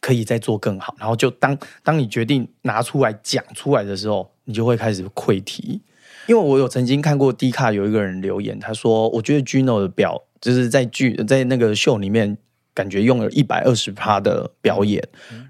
[0.00, 0.94] 可以再做更好？
[0.98, 5.80] 然后就当当你决定拿出来讲出来的时候，你就会开始溃堤。
[6.28, 12.36] 因为我有曾经看过 D 卡有一个人留言，他说：“我觉得 Gino 的表就是在剧在那个秀里面，
[12.74, 15.02] 感觉用了一百二十趴的表演。”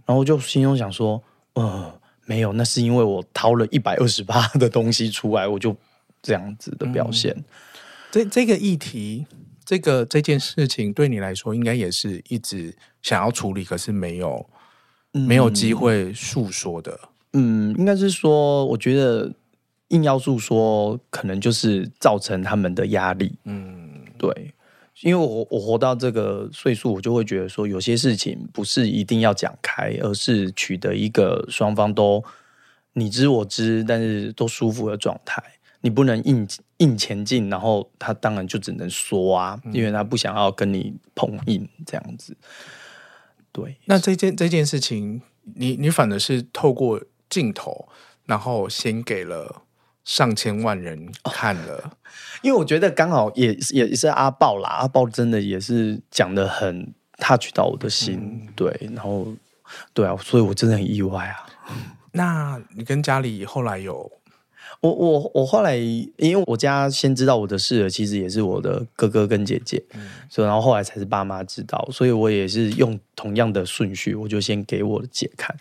[0.07, 1.21] 然后就心中想说
[1.55, 1.93] ：“呃，
[2.27, 5.77] 没有，那是因为我掏了一百二十八的东西出来，我就
[6.23, 7.35] 这样子的表现。
[7.37, 7.45] 嗯、
[8.13, 9.27] 这这个议题，
[9.65, 14.47] 这个这件事情对你来说，应该也是一直想要处理，可是没有、
[15.15, 17.01] 嗯、没有机会诉说的。
[17.33, 19.31] 嗯，应该是说，我觉得
[19.89, 23.35] 硬要诉说，可能就是造成他们的压力。
[23.45, 24.55] 嗯，对。
[25.03, 32.25] 因为我我活到这个岁数，我就会觉得说，有些事情不是一定要讲开，而是取得一个双方都
[32.95, 35.41] 你知我知，但是都舒服的状态。
[35.83, 36.45] 你不能硬
[36.79, 42.37] 硬前进，然后他当然就只能说啊，因为他不想要跟你碰硬这样子。
[43.53, 45.23] 对，那这件这件事情，
[45.55, 47.89] 你你反而是透过镜头，
[48.27, 49.63] 然后先给了。
[50.09, 51.93] 上千万人看了，哦，
[52.41, 59.29] 因为我觉得刚好也也是阿豹啦，阿豹真的也是讲的很 touch 到我的心，嗯，对，然后
[59.93, 61.45] 对啊，所以我真的很意外啊。
[62.13, 64.11] 那你跟家里后来有？
[64.81, 75.55] 我我我后来因为我家先知道我的事了，其实也是我的哥哥跟姐姐，嗯，所以然后后来才是爸妈知道，所以我也是用同样的顺序，我就先给我的姐看。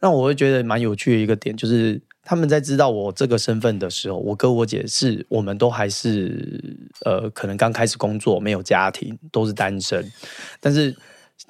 [0.00, 2.02] 那我会觉得蛮有趣的一个点就是。
[2.24, 10.08] 他们在知道我这个身份的时候，我哥我姐是我们都还是呃，可能刚开始工作，没有家庭，都是单身。
[10.60, 10.96] 但是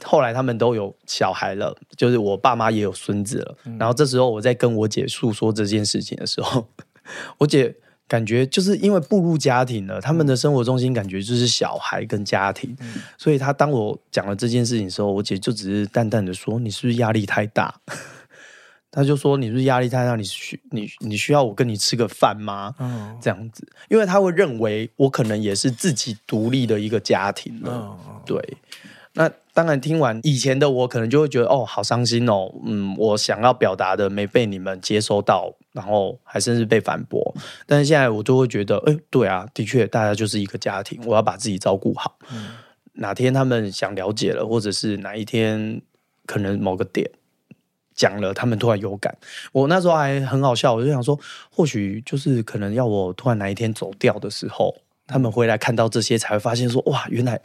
[0.03, 3.57] 后来他们都有小孩了，就是我爸妈也有孙子了。
[3.79, 6.67] 然后这时候我在跟我姐诉说这件事情的时候，
[7.37, 7.75] 我姐
[8.09, 12.75] 感觉就是因为步入家庭了，他们的生活中心感觉就是小孩跟家庭，
[13.19, 17.75] 所以她当我讲了这件事情的时候，我姐就只是淡淡的说：“你是不是压力太大？”
[18.95, 20.15] 他就说：“你是不是压力太大？
[20.17, 22.75] 你需你你需要我跟你吃个饭吗？
[22.79, 27.99] 嗯，这样子，因为他会认为我可能也是自己独立的一个家庭了。
[28.07, 28.59] 嗯，对。
[29.15, 32.53] 那当然，听完以前的我，可能就会觉得哦，好伤心哦。
[32.67, 37.35] 嗯，我想要表达的没被你们接收到，然后还甚至被反驳。
[37.67, 42.19] 但是现在我就会觉得，哎，对啊，的确，大家就是一个家庭，我要把自己照顾好。
[42.31, 42.51] 嗯，
[42.95, 45.81] 哪天他们想了解了，或者是哪一天
[46.27, 47.11] 可能某个点。”
[47.95, 49.17] 讲了，他们突然有感。
[49.53, 51.19] 我那时候还很好笑，我就想说，
[51.51, 54.75] 或许就是可能要我突然哪一天走掉的时候，
[55.07, 57.39] 他们回来看到这些，才会发现说，哇，原来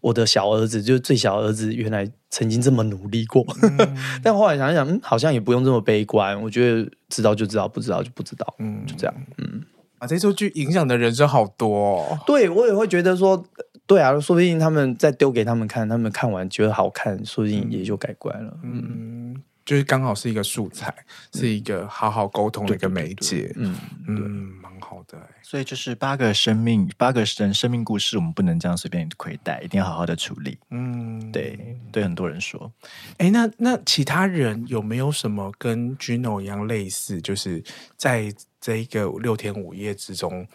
[0.00, 3.44] 我的小儿子就是最小儿子，原来曾经这么努力过。
[3.62, 6.40] 嗯、 但后来想一想，嗯，好像也不用这么悲观。
[6.42, 9.14] 我觉得知道就知道，不知道就不知道，嗯，就这样。
[9.38, 9.62] 嗯，
[9.98, 12.18] 啊，这出剧影响的人生好多、哦。
[12.26, 13.42] 对，我也会觉得说，
[13.86, 18.58] 对啊，说不定他们再丢给他们看，他们看完觉得好看，说不定也就改观了。
[18.62, 18.82] 嗯。
[18.84, 20.94] 嗯就是刚好是一个素材，
[21.32, 23.74] 嗯、是一个好好沟通的一个媒介，嗯
[24.06, 24.14] 嗯，
[24.62, 25.18] 蛮好的。
[25.42, 30.56] 所以就是八个生命，八个人生命故事，我们不能这样随便亏待，一定要好好的处理。
[30.70, 32.72] 嗯，对，对很多人说，
[33.18, 37.60] 哎，那那其他人有没有什么跟 Gino 一样类似，就是
[37.96, 40.46] 在这一个六天五夜之中，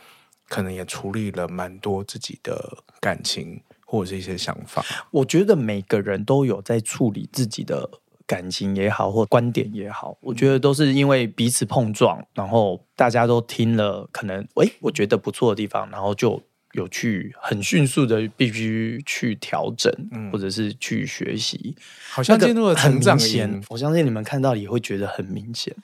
[0.47, 4.81] 可能也处理了蛮多自己的感情或者是一些想法？
[5.11, 7.89] 我觉得每个人都有在处理自己的。
[8.31, 16.41] 感情也好，或观点也好，我觉得都是因为彼此碰撞，然后大家都听了，可能诶，我觉得不错的地方，然后就
[16.71, 21.75] 有去很迅速的必须去调整，嗯、或者是去学习，
[22.09, 23.61] 好像进入了成长型。
[23.67, 25.75] 我相信你们看到也会觉得很明显。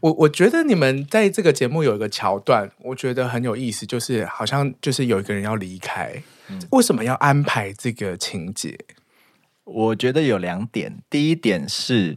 [0.00, 8.76] 我我觉得你们在这个节目有一个桥段，我觉得很有意思，就是好像就是有一个人要离开，嗯、为什么要安排这个情节？
[9.66, 12.16] 我觉得有两点，第一点是，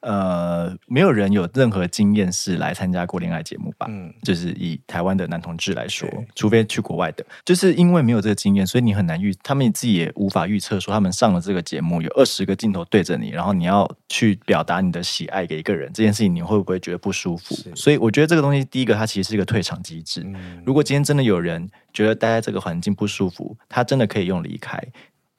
[0.00, 3.86] 呃，没有人有任何经验是来参加过恋爱节目吧？
[3.88, 17.56] 嗯，就是以台湾的男同志来说，除非去国外的，就是因为没有这个经验，所以你很难预，他们自己也无法预测说，他们上了这个节目，有二十个镜头对着你，然后你要去表达你的喜爱给一个人，这件事情你会不会觉得不舒服？
[17.74, 20.20] 所以我觉得这个东西，第一个它其实是一个退场机制。
[20.26, 24.78] 嗯，如果今天真的有人觉得待在这个环境不舒服，他真的可以用离开。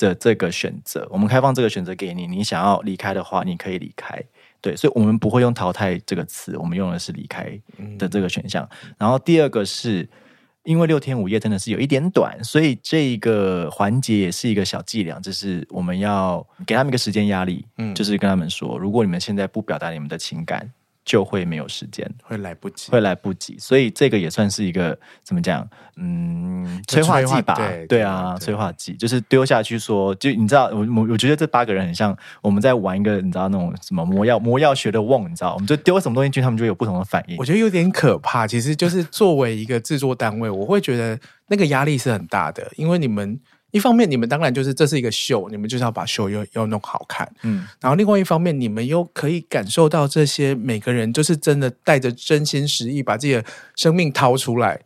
[0.04, 2.28] 的这个选择，我们开放这个选择给你。
[2.28, 4.22] 你想要离开的话，你可以离开。
[4.60, 7.58] 对，所以我们不会用淘汰这个词，我们用的是离开
[7.98, 8.68] 的这个选项。
[8.84, 10.08] 嗯、然后第二个是
[10.64, 20.70] 因为六天五夜真的是有一点短，所以这一个环节也是一个小伎俩，就是我们要给他们一个时间压力，嗯，就是跟他们说，如果你们现在不表达你们的情感。
[21.06, 25.68] 就会没有时间，会来不及，会来不及，所以这个也算是一个怎么讲？
[25.96, 27.54] 嗯，催化剂吧？
[27.54, 37.38] 对，对啊，催化剂就是丢下去说，就你知道，我我我觉得这八个人很像我们在玩一个你知道那种什么魔药魔药学的瓮，你知道，我们就丢什么东西进去，他们就有不同的反应。
[37.38, 38.48] 我觉得有点可怕。
[38.48, 43.40] 其实就是作为一个制作单位，我会觉得那个压力是很大的，因为你们
[43.74, 53.44] 一方面你们当然就是这是一个秀，你们就是要把秀又要弄好看，嗯，然后另外一方面，你们又可以感受到这些每个人就是真的带着真心实意把自己的
[53.76, 54.80] 生命掏出来，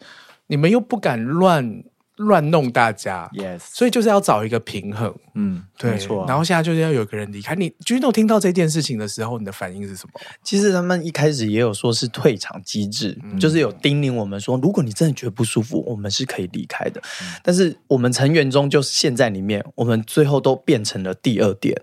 [0.47, 1.83] 你们又不敢乱。
[2.17, 6.25] 乱弄大家，yes，所以就是要找一个平衡，嗯，对，没错啊。
[6.27, 7.53] 然后现在就是要有个人离开。
[7.53, 10.19] 你 Gino 听到这件事情的时候，你的反应是什么？
[10.41, 16.99] 其实他们一开始也有说是退场机制，嗯、就是有叮咛我们说，如果你真的觉得不舒服，我们是可以离开的。
[17.21, 21.79] 嗯、但是我们成员中就是现在里面，我们最后都变成了第二点，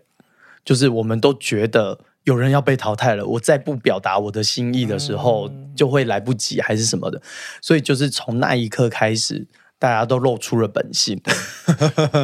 [0.64, 7.22] 就是我们都觉得有人要被淘汰了，我再不表达我的心意的时候，嗯、就会来不及，还是什么的。
[7.62, 9.46] 所以就是从那一刻开始。
[9.84, 11.20] 大家都露出了本性，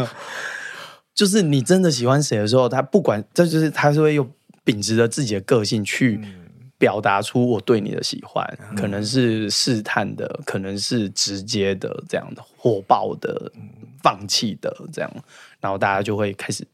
[1.15, 4.27] 就是你真的喜欢谁的时候，他不管这就是他是会用
[4.65, 6.19] 秉持着自己的个性去
[6.79, 13.53] 表达出我对你的喜欢，嗯、可能是试探的，可能是直接的，这样的火爆的，
[14.03, 15.11] 放弃的这样，
[15.61, 16.67] 然后大家就会开始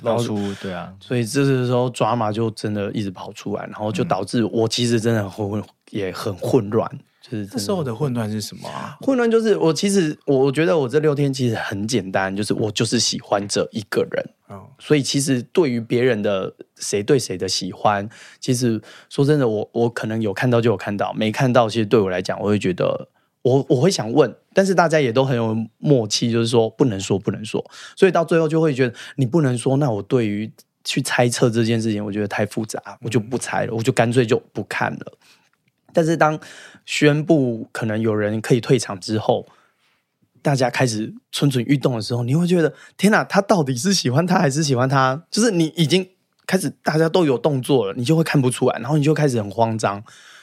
[0.00, 6.90] 露出，对啊，所以这时候抓马就真的一直跑出来，然后就导致我其实真的很混也很混乱。
[7.26, 8.98] 就是这时候的混乱是什么啊？
[9.00, 14.30] 混乱就是我其实我觉得我这六天其实很简单，就是我就是喜欢这一个人。
[14.48, 18.06] 哦，所以其实对于别人的谁对谁的喜欢，
[18.38, 23.08] 其实说真的，我我可能有看到就有看到，没看到，其实对我来讲，我会觉得
[23.40, 27.64] 我我会想问，但是大家也都很有默契，就是说不能说不能说，
[27.96, 30.52] 所以到最后就会觉得你不能说，那我对于
[30.84, 35.12] 去猜测这件事情，我觉得太复杂，我就不猜了，我就干脆就不看了。
[35.94, 36.38] 但是当
[36.84, 39.46] 宣布可能有人可以退场之后，
[40.42, 45.24] 大家开始蠢蠢欲动的时候，你会觉得天哪，他到底是喜欢他还是喜欢他？
[45.30, 46.06] 就是你已经
[46.44, 49.96] 开始大家都有动作了，你就会看不出来，然后你就开始很慌张，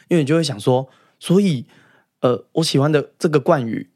[0.08, 1.68] 因为你就会想说，所以
[2.22, 3.92] 呃，我喜欢的这个冠宇，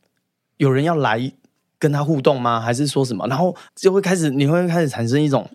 [0.57, 1.31] 有人要来
[1.79, 2.61] 跟他互动吗？
[2.61, 3.25] 还是说什么？
[3.27, 5.49] 然后就会开始你会开始产生一种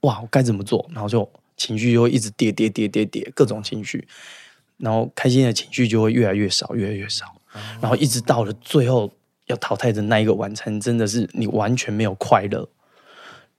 [0.00, 0.86] 哇，我该怎么做？
[0.92, 4.06] 然后就情绪就会一直跌跌跌跌跌，各种情绪。
[4.76, 7.26] 然后开心的情绪就会越来越少，越来越少，
[7.80, 9.10] 然后一直到了最后
[9.46, 12.68] 要淘汰的那一个晚餐，真的是你完全没有快乐。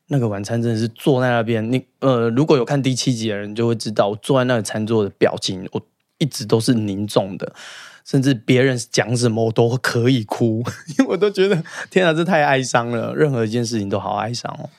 [0.08, 5.82] 那个晚餐真的是坐在那边，你呃，如果有看第七集的人就会知道，我坐在那个餐桌的表情，我
[6.17, 7.56] 一直都是凝重的，
[8.04, 10.63] 甚至别人讲什么我都可以哭，
[10.99, 14.69] 因为我都觉得天啊，这太哀伤了，任何一件事情都好哀伤哦。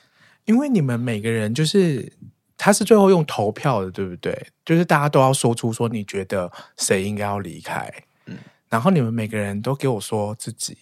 [0.45, 2.13] 因为你们每个人就是。
[2.57, 4.47] 他是最后用投票的，对不对？
[4.65, 7.93] 就是大家都要说出说你觉得谁应该要离开，
[8.25, 8.37] 嗯，
[8.69, 10.75] 然后你们每个人都给我说自己，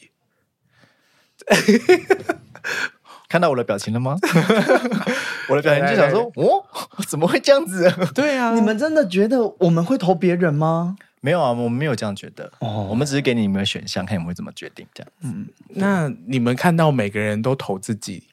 [3.28, 4.18] 看到我的表情了吗？
[5.50, 6.66] 我的表情就想说，哦，
[7.08, 7.92] 怎么会这样子？
[8.16, 10.96] 对啊，你们真的觉得我们会投别人吗？
[11.22, 12.52] 没有啊，我们没有这样觉得。
[12.60, 15.12] 哦，我们只是给你们选项，看你们会怎么决定这样。
[15.22, 18.24] 嗯，那你们看到每个人都投自己，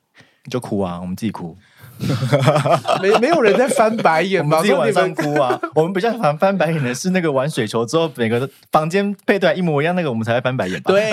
[0.45, 1.57] 你就哭啊，我们自己哭。
[3.01, 4.59] 没没有人在翻白眼吗？
[4.61, 5.59] 我们自己晚上哭啊！
[5.75, 10.93] 我们比较喜欢翻白眼的是那个玩水球之后，每个房间配对一模一样，那个我们才会翻白眼吧？
[10.93, 11.13] 对，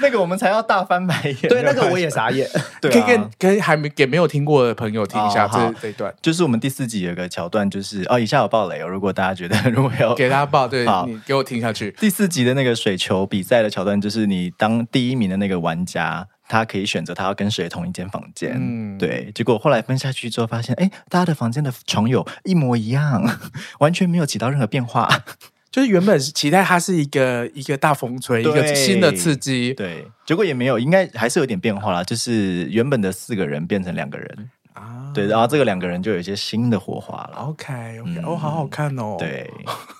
[0.00, 1.48] 那个我们才要大翻白眼。
[1.48, 2.48] 对，那个我也傻眼。
[2.80, 8.88] 对、啊，可以跟跟还没给没有听过的朋友听一下这、哦、这一段，就是我们第四集有个桥段，就是哦，以下有爆雷哦。
[8.88, 11.94] 如果大家觉得如果要给大家爆，对，好你给我听下去。
[11.98, 16.26] 第四集的那个水球比赛的桥段，就是你当第一名的那个玩家。
[16.52, 19.32] 他可以选择他要跟谁同一间房间，嗯，对。
[19.34, 23.26] 结果后来分下去之后，发现哎，大家的房间的床友一模一样，
[23.80, 25.08] 完全没有起到任何变化。
[25.72, 30.06] 就是原本是期待它是一个一个大风吹，一个新的刺激，对。
[30.26, 32.04] 结果也没有，应该还是有点变化啦。
[32.04, 35.26] 就是原本的四个人变成两个人啊，对。
[35.26, 37.36] 然后这个两个人就有一些新的火花了。
[37.38, 39.16] OK OK，哦，好好看哦。
[39.18, 39.50] 对，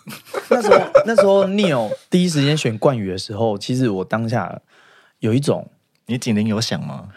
[0.51, 4.61] 那时候那时候 Neil 第一时间选冠宇的时候，其实我当下
[5.21, 5.67] 有一种。
[6.07, 7.09] 你警铃有响吗？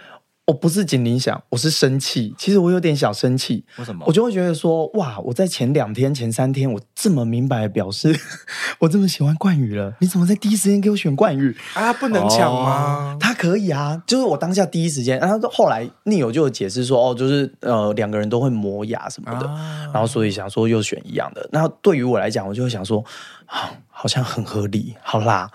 [0.47, 2.35] 我不是警铃响，我是生气。
[2.37, 3.65] 其实我有点小生气。
[3.79, 4.05] 为什么？
[4.05, 5.17] 我就会觉得说，哇！
[5.21, 8.15] 我在前两天、前三天，我这么明白的表示
[8.77, 11.91] 我这么喜欢冠宇了，你怎么在第一时间给我选冠宇啊？
[11.93, 13.17] 不能抢吗？
[13.19, 21.49] 他可以啊，就是我当下第一时间，然后后来 Neil 就有解释说，哦，就是呃两个人都会磨牙什么的，啊、然后所以想说又选一样的。
[21.51, 23.03] 那对于我来讲，我就会想说，
[23.47, 25.49] 啊，好像很合理，好啦。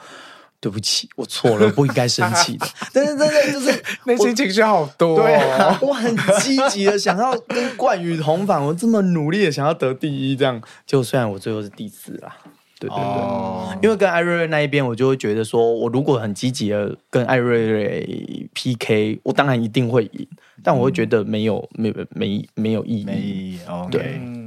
[0.60, 2.66] 对不起，我错了，不应该生气的。
[2.92, 12.36] 但是真的就是 内心情绪好多，哦，对啊，我很积极的想要跟冠宇同房，我这么努力的想要得第一，这样就虽然我最后是第四啦，
[12.78, 20.28] 对对对，哦，因为跟艾瑞瑞那一边，我就会觉得说，我如果很积极的跟艾瑞瑞 PK，我当然一定会赢，
[20.62, 24.39] 但我会觉得没有没没没有意义，没意义，okay，对。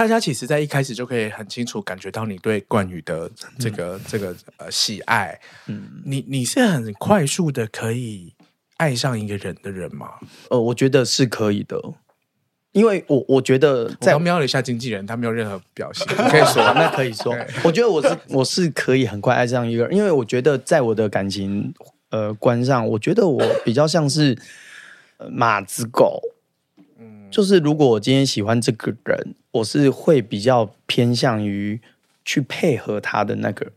[0.00, 5.38] 大家其实，在一开始就可以很清楚感觉到你对冠宇的这个、嗯、这个呃喜爱。
[5.66, 8.32] 嗯，你你是很快速的可以
[8.78, 10.12] 爱上一个人的人吗？
[10.48, 11.78] 呃，我觉得是可以的，
[12.72, 21.74] 因为我我觉得在我瞄了一下经纪人，他没有任何表现， 可以说 那可以说，我觉得我是 我是可以很快爱上一个人，因为我觉得在我的感情
[22.08, 24.34] 呃观上，我觉得我比较像是
[25.30, 26.39] 马子狗，嗯，
[27.30, 31.80] 就是如果我今天喜欢这个人，我是会比较偏向于
[32.24, 33.72] 去配合他的那个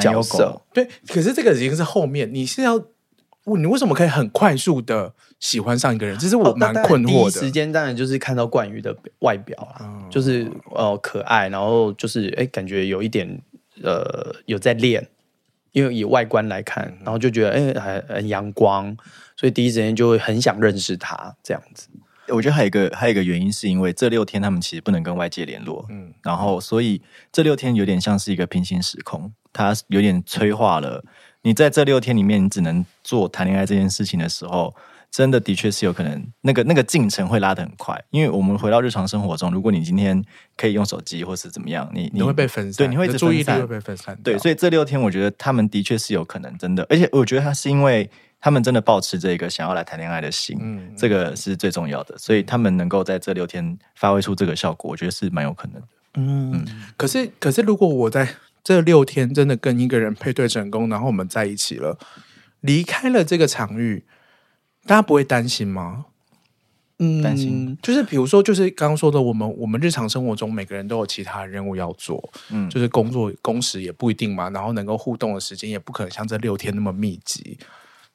[0.00, 2.82] 角色，对，可是这个已经是后面，你是要。
[3.48, 6.18] 你为什么可以很快速的喜欢上一个人？
[6.18, 7.12] 这是我蛮困惑的。
[7.12, 13.40] 哦、第一时间当然就是看到冠宇的外表啊，哦、就是呃可爱，然后就是哎感觉有一点
[13.84, 15.06] 呃有在练，
[15.70, 18.96] 因为以外观来看，然后就觉得哎很很阳光，
[19.36, 21.86] 所以第一时间就会很想认识他这样子。
[22.28, 27.00] 我觉得还有一个还有一个原因是因为这六天他们其实不能跟外界联络，嗯，然后所以
[27.32, 31.04] 这六天有点像是一个平行时空，它有点催化了。
[31.42, 34.74] 你在这六天里面，你只能做谈恋爱这件事情的时候，
[35.12, 38.02] 真的的确是有可能那个那个进程会拉得很快。
[38.10, 40.20] 因为我们回到日常生活中，如果你今天
[40.56, 44.18] 可以用手机或是怎么样，你你会被分散，对，你会注意力会被分散。
[44.24, 48.10] 对，所以这六天我觉得他们的确是有可能真的，而且我觉得他是因为
[48.40, 55.88] 他们真的保持这个想要来谈恋爱的心，嗯，这个是最重要的，所以他们能够在这六天发挥出这个效果，我觉得是蛮有可能的。
[56.14, 56.66] 嗯，嗯，
[56.96, 58.28] 可是可是如果我在。
[58.66, 61.96] 这六天真的跟一个人配对成功，然后我们在一起了，
[62.62, 64.02] 离开了这个场域，
[64.84, 66.06] 大家不会担心吗？
[66.98, 77.56] 嗯，担心就是比如说，就是刚刚说的，我们我们日常生活中每个人都有其他任务要做，嗯，就是工作工时也不一定嘛，然后能够互动的时间也不可能像这六天那么密集。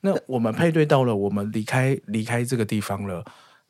[0.02, 3.24] 那我们配对到了，我们离开离开这个地方了，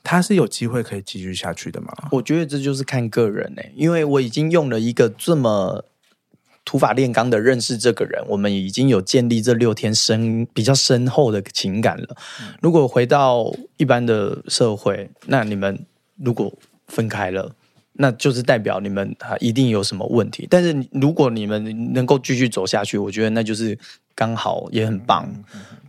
[0.04, 1.94] 他是有机会可以继续下去的吗？
[2.12, 5.86] 我觉得这就是看个人呢、欸，因为我已经用了一个这么。
[6.64, 12.16] 土法炼钢的认识这个人，我们已经有建立这六天深比较深厚的情感了。
[12.62, 15.84] 如果回到一般的社会，那你们
[16.18, 16.54] 如果
[16.88, 17.56] 分开了，
[17.94, 20.48] 那就是代表你们啊一定有什么问题。
[20.48, 23.78] 但是如果你们能够继续走下去，我觉得那就是
[24.14, 25.28] 刚好也很棒。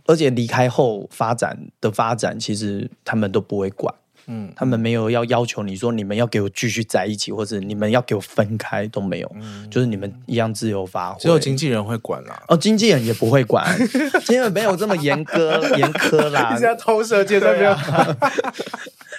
[0.05, 3.93] 而且离开后发展的发展，其实他们都不会管。
[4.25, 11.19] 嗯，他们没有要要求你说你们要给我继续在一起，或者你们要给我分开都没有，嗯、就是你们一样自由发挥。
[11.19, 13.67] 只有经纪人会管啦，哦，经纪人也不会管，
[14.23, 16.53] 经纪人没有这么严格严苛啦。
[16.53, 17.75] 你是要偷射箭都没有，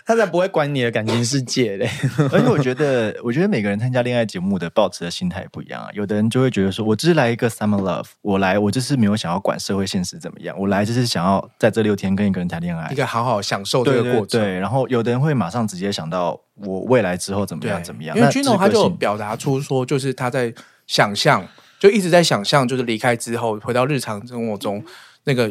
[0.07, 1.89] 他才不会管你的感情世界嘞。
[2.31, 5.89] 而且我觉得，我觉得每个人参加恋爱节目的抱持的心态也不一样啊。
[5.95, 14.41] 有的人就会觉得说，我只是来一个 summer love，我来我就是没有想要管社会现实怎么样，我来就是想要在这六天跟一个人谈恋爱，一个好好享受这个过程。
[14.41, 14.85] 对，然后。
[14.89, 20.53] 有的人会马上直接想到我未来之后怎么样怎么样，因为 Gino 他就表达出说，就是他在
[20.87, 21.45] 想象，
[21.81, 24.85] 就一直在想象，就是离开之后回到日常生活中
[25.25, 25.49] 那个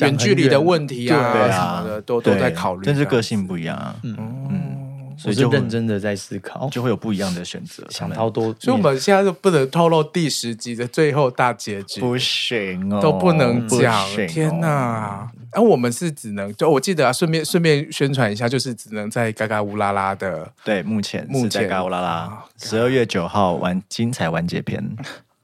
[0.00, 1.16] 远距离的问题啊
[1.50, 2.82] 什么的，都都在考虑。
[2.84, 4.62] 但是个性不一样啊，嗯嗯。
[5.14, 8.46] 所以就认真的在思考，就会有不一样的选择，想超多。
[8.58, 14.04] 所以我们现在就不能透露第十集的最后大结局，不行哦，都不能讲。
[14.26, 15.30] 天哪！
[15.52, 20.50] 然后我们是只能，就我记得啊，顺便顺便宣传一下，就是只能在嘎嘎乌拉拉的。
[20.64, 24.82] 对，目前目前嘎嘎乌拉拉，十二月九号完精彩完结篇。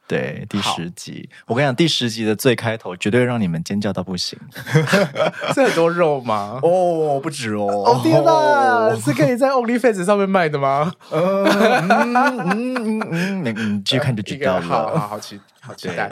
[0.08, 4.38] 对，第十集，我跟你讲，第十集的最开头绝对让你们尖叫到不行。
[5.54, 6.58] 是很多肉吗？
[6.62, 7.66] 哦，不止哦。
[7.66, 10.90] 哦天哪，哦、是可以在 OnlyFans 上面卖的吗？
[11.12, 14.62] 嗯嗯嗯嗯，你继续看就知道了。
[14.62, 16.10] 好好好期好期待，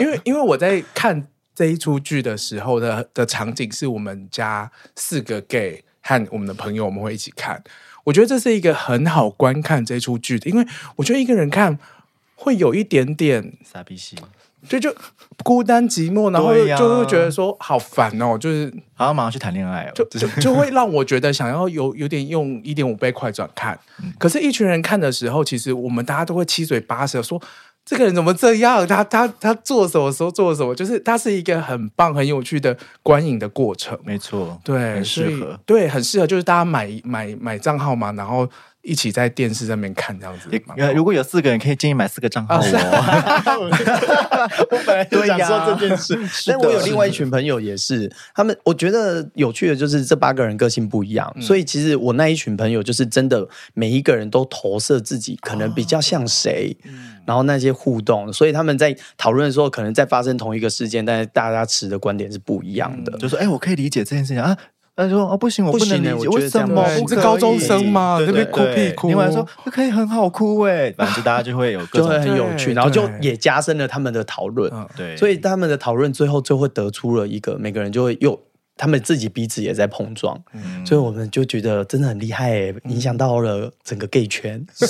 [0.00, 7.62] 因为因为我在看这一出剧的时候的的场景是我们家四个 gay 和我们的朋友，我们会一起看。
[8.02, 10.66] 我觉得这是一个很好观看这出剧的，因为
[10.96, 11.78] 我觉得一个人看。
[12.36, 14.14] 会有一点点傻逼戏，
[14.68, 14.94] 就就
[15.42, 23.78] 孤单寂寞，然后就会觉得说好烦哦，就是好像马上去谈恋爱哦，就就就会让我觉得想要有有点用一点五倍快转看。
[24.02, 27.40] 嗯、可是，一群人看的时候，其实我们大家都会七嘴八舌说
[27.84, 28.86] 这个人怎么这样？
[28.86, 30.74] 他他他做什么时候做什么？
[30.74, 33.98] 就是他是一个很棒很有趣的观影的过程。
[34.04, 38.48] 没错，对，很适合，对，很适合，就是大家买买买账号嘛，然后。
[38.86, 40.48] 一起在电视上面看这样子，
[40.94, 42.62] 如果有四个人，可以建议买四个账号哦。
[44.70, 46.16] 我本来就想说这件事，
[46.46, 56.76] 但我有另外一群朋友也是，他们我觉得有趣的就是这八个人个性不一样，所以其实我那一群朋友就是真的每一个人都投射自己可能比较像谁，
[57.26, 63.18] 然后那些互动，所以他们在讨论的时候，可能在发生同一个事件，但是大家持的观点是不一样的。
[63.18, 64.56] 就说，哎，我可以理解这件事情啊。
[64.96, 66.82] 他说：“哦，不行，我不能理解为什么？
[66.96, 68.18] 你是高中生嘛？
[68.26, 69.08] 那边哭屁哭。
[69.08, 74.72] 另外说可以很好哭哎，反正大家就会有各种， 就会很有趣，然后就也加深了他们的讨论。
[74.96, 78.40] 对，所以他们的讨论最后就会得出了一个，每个人就会又
[78.78, 84.64] 他们自己彼此也在碰撞，嗯、所以我们就觉得真的很厉害，影响到了整个 gay 圈。
[84.74, 84.86] 是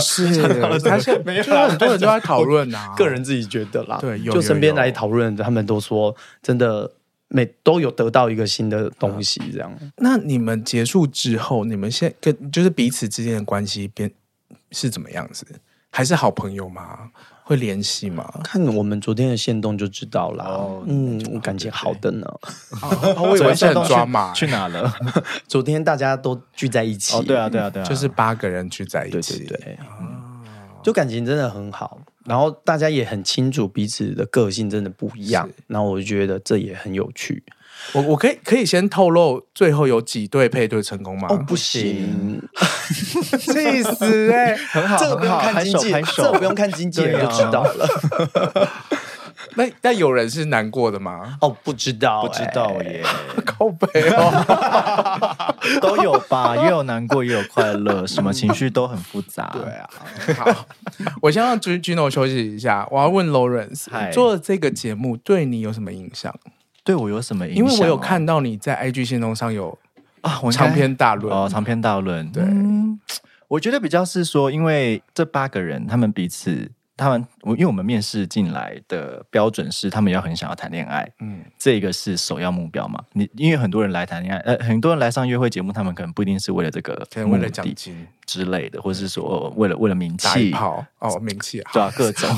[0.00, 0.42] 是，
[0.84, 6.90] 他现在没有很多人都在讨论啊， 个人自己觉得啦，对，就身边来讨论，他们都说真的
[7.34, 9.76] 每都有得到一个新的东西，这样。
[9.96, 14.08] 那你们结束之后，你们现在跟就是彼此之间的关系变
[14.70, 15.44] 是怎么样子？
[15.90, 17.10] 还是好朋友吗？
[17.42, 18.40] 会联系吗？
[18.44, 20.44] 看我们昨天的线动就知道了。
[20.44, 22.26] 哦、嗯，我感情好的呢。
[23.20, 24.94] 我以为是很抓马，去哪了？
[25.48, 27.16] 昨天大家都聚在一起。
[27.16, 29.40] 哦，对啊，对啊，对啊，就是八个人聚在一起。
[29.40, 30.23] 对对对，嗯、
[30.84, 31.98] 就感情真的很好。
[32.24, 35.48] 然后大家也很清楚彼此的个性真的不一样。
[35.66, 37.42] 然后我就觉得这也很有趣。
[37.92, 41.26] 我我可以可以先透露最后有几对配对成功吗？
[41.28, 42.40] 哦，不行，
[43.38, 44.56] 气死哎、欸！
[44.56, 47.86] 很好，这个不用看经纪，这个不用看经纪人就知道了。
[49.56, 51.38] 那那有人是难过的吗？
[51.40, 53.02] 哦，不知道、欸，不知道耶，
[53.46, 59.54] 靠北哦， 都有吧，也有难过，也有快乐，什么情绪都很复杂。
[59.54, 59.88] 对啊，
[60.36, 60.66] 好，
[61.22, 66.34] 我先让 Gino 休息一下，我要问 Lawrence，Hi 做了这个节目对你有什么影响？
[66.82, 67.64] 对我有什么影响？
[67.64, 69.78] 因为我有看到你在 IG 限动上有
[70.22, 72.30] 啊，长篇大论哦，长篇大论。
[72.32, 72.98] 对、嗯，
[73.48, 76.70] 我觉得比较是说，因为这八个人他们彼此。
[76.96, 83.02] 他们，我因为我们面试进来的标准是，他们要很想要谈恋爱，嗯，这个是首要目标嘛。
[83.12, 88.06] 你因为很多人来谈恋爱，呃，很多人来上约会节目，他们可能不一定是为了这个，为了奖金。
[88.26, 90.82] 之类的，或者是说为了为了名气，炮。
[90.98, 92.30] 哦，名气 对啊，各种。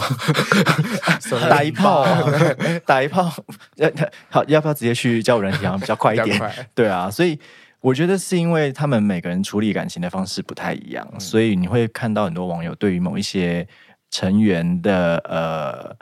[1.49, 2.05] 打一炮，
[2.85, 3.33] 打一炮，
[3.77, 3.89] 要
[4.29, 6.67] 好，要不要直接去交友软体比较快一点？
[6.75, 7.39] 对啊，所以
[7.81, 13.67] 我觉得是因为他们每个人处理感情的方式不太一样，嗯、所以你会看到很多网友对于某一些。
[14.17, 15.95] 成员的呃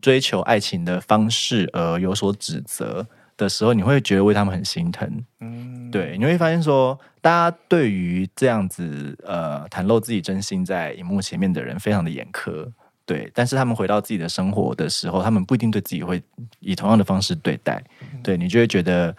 [0.00, 3.04] 追求爱情的方式而有所指责
[3.36, 5.24] 的时候，你会觉得为他们很心疼。
[5.40, 12.64] 嗯，对，你会发现说，大家对于这样子呃袒露自己真心在荧幕前面的人非常的严苛，
[13.04, 16.22] 对，但是他们回到自己的生活的时候，他们不一定对自己会
[16.60, 17.82] 以同样的方式对待。
[18.02, 19.12] 嗯、对，你就会觉得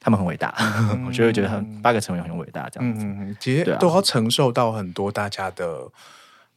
[0.00, 3.04] 他们很伟大，嗯、 我就会觉得他们八个成员很伟大，这样子。
[3.06, 5.88] 嗯，其实都要承受到很多大家的。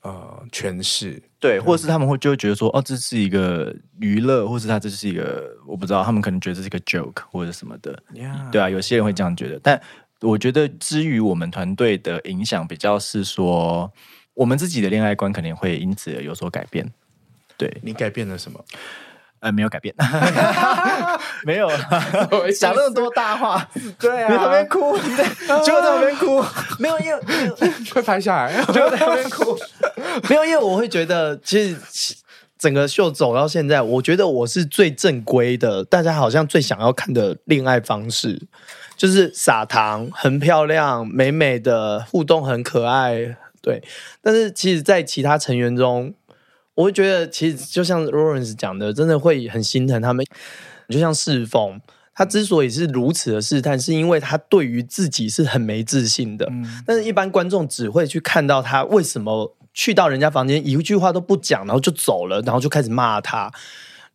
[0.06, 8.52] 呃，诠释对，或者是他们会就会觉得说，哦，这是一个娱乐，或是他这是一个，我不知道，他们可能觉得这是一个 joke 或者什么的，Yeah.
[8.52, 9.60] 对啊，有些人会这样觉得。
[9.64, 9.82] 但
[10.22, 13.92] 我觉得，之于我们团队的影响，比较是说，
[14.36, 16.88] 我们自己的恋爱观肯定会因此而有所改变。
[17.58, 18.64] 对，你改变了什么？
[19.42, 19.94] 呃，没有改变，
[21.46, 21.70] 没有
[22.60, 23.68] 讲那么多大话，
[24.00, 25.24] 对啊，你在那边哭，你在
[25.60, 26.44] 就在那边哭，
[26.80, 27.22] 没有，因为
[27.92, 29.56] 快拍下来，就在那边哭，
[30.30, 32.16] 没有，因为我会觉得，其实
[32.58, 38.42] 整个秀走到现在，我觉得我是最正规的，大家好像最想要看的恋爱方式，
[38.98, 43.84] 就是撒糖，很漂亮，美美的互动，很可爱，对。
[44.24, 46.14] 但是其实，在其他成员中。
[46.76, 50.26] 我会觉得，其实就像 Lawrence 讲的，真的会很心疼他们。
[50.88, 51.82] 就像世峰，
[52.14, 56.46] 他之所以是如此的试探，是因为他对于自己是很没自信的。
[56.52, 63.52] 嗯、但是，一般观众只会去看到他为什么去到人家房间一句话都不讲，然后就走了，然后就开始骂他。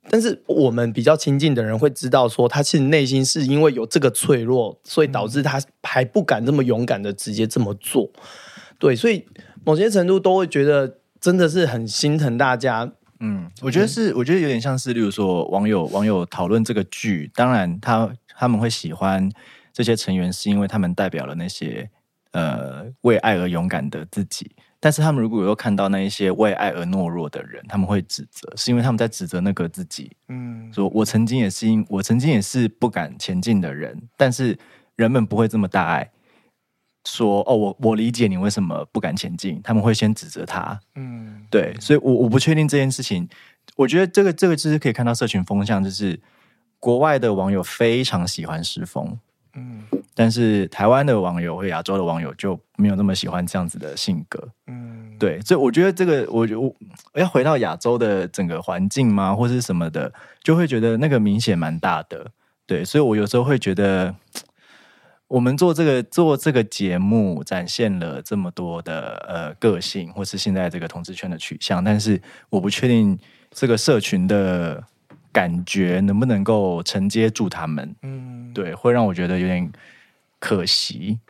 [0.08, 8.10] 但是，我们比较亲近的人会知道，说他其实内心是因为有这个脆弱，所以导致他还不敢这么勇敢的直接这么做。
[8.78, 9.26] 对，所以
[9.64, 10.98] 某些程度都会觉得。
[11.20, 12.90] 真的是很心疼大家，
[13.20, 19.30] 嗯，我觉得是，我觉得有点像是，例如说网友网友讨论这个剧，当然他他们会喜欢
[19.72, 21.90] 这些成员，是因为他们代表了那些
[22.32, 24.50] 呃为爱而勇敢的自己，
[24.80, 34.58] 但是他们如果又看到那一些为爱而懦弱的人，他们会指责，是因为他们在指责那个自己，嗯，说我曾经也是因我曾经也是不敢前进的人，但是
[34.96, 36.10] 人们不会这么大爱。
[37.06, 43.28] 说哦，我我理解你为什么不敢前进，他们会先指责他，嗯，对，所以我我不确定这件事情。
[43.76, 46.20] 我觉得这个这个就是可以看到社群风向，就是
[46.78, 49.18] 国外的网友非常喜欢世峰，
[49.54, 49.82] 嗯，
[50.14, 56.46] 但是台湾的网友或亚洲的网友就没有那么喜欢这样子的性格，嗯，对，所以我觉得这个我
[57.14, 62.30] 我要回到亚洲的整个环境吗，或是什么的，就会觉得那个明显蛮大的，
[62.66, 64.14] 对，所以我有时候会觉得。
[65.30, 73.16] 我们做这个做这个节目，展现了这么多的呃个性，或是现在这个同志圈的取向，但是我不确定
[73.52, 74.82] 这个社群的
[75.30, 77.94] 感觉能不能够承接住他们。
[78.02, 79.70] 嗯，对，会让我觉得有点
[80.40, 81.20] 可惜。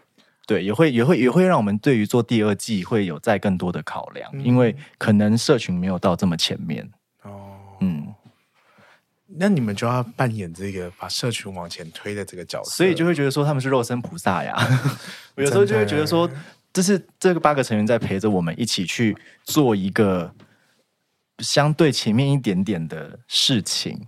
[0.47, 6.89] 对，也会也会也会让我们对于做第二季会有再更多的考量，嗯、因为可能社群没有到这么前面。
[7.25, 8.07] 哦，嗯。
[9.37, 14.57] 那你们就要扮演这个把社群往前推的这个角色，所以就会觉得说他们是肉身菩萨呀。
[15.37, 16.29] 我 有时候就会觉得说，
[16.73, 20.35] 这是这个八个成员在陪着我们一起去做一个
[21.39, 24.07] 相对前面一点点的事情。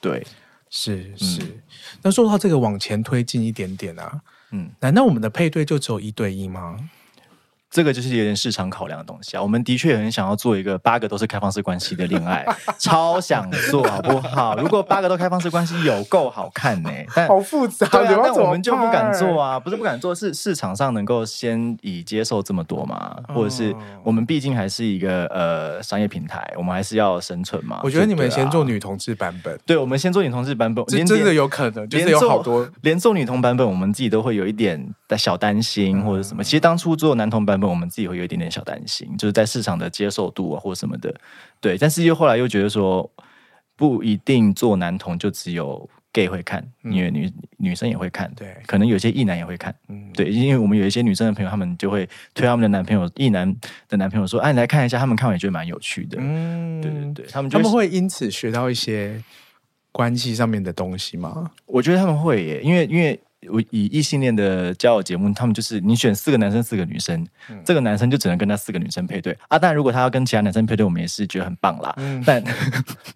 [0.00, 0.24] 对，
[0.70, 1.42] 是是。
[1.42, 1.62] 嗯、
[2.02, 6.78] 那说到这个往前推进一点点啊，嗯，难道我们的配对就只有一对一吗？
[7.74, 9.42] 这个就是有点市场考量的东西啊。
[9.42, 12.46] 我们的确很想要做一个八个都是开放式关系的恋爱，
[12.78, 14.56] 超想做好不好？
[14.58, 17.04] 如果八个都开放式关系，有够好看呢、欸。
[17.16, 19.58] 但好复杂，对啊，但我们就不敢做啊。
[19.58, 23.16] 不是不敢做，是市场上能够先以接受这么多嘛？
[23.34, 27.80] 或者是我们毕竟还是一个呃商业平台，我们还是要生存嘛？
[27.82, 36.44] 我觉得你们先做女同志版本，对，我们先做女同志版本，连真的有可能，就是有好多连做女同版本，我们自己都会有一点的小担心或者什么。
[36.44, 38.44] 其实当初做男同版本，我们自己会有一点点。
[38.54, 41.12] 小担心，就是在市场的接受度啊，或什么的，
[41.60, 41.76] 对。
[41.76, 43.10] 但是又后来又觉得说，
[43.74, 48.54] 不一定做男同就只有 gay 会看，嗯、因为女女生也会看，对。
[48.66, 50.30] 可能有些异男也会看，嗯，对。
[50.30, 53.52] 因为我们有一些女生的朋友，他们就会推他们的男朋友，异男
[53.88, 57.26] 的男朋友说：“哎、啊，你来看一下。”他们看完也觉得蛮有趣的，嗯，对对对。
[57.26, 59.20] 他们他们会因此学到一些
[59.90, 61.50] 关系上面的东西吗？
[61.66, 63.18] 我觉得他们会耶，因为因为。
[63.50, 69.58] 我以异性恋的交友节目，他们就是你选四个男生，四个女生，嗯、这个男生就只能跟那四个女生配对啊。
[69.58, 71.92] 但，如果他要跟其他男生配对，我们也是觉得很棒啦。
[71.96, 72.42] 嗯、但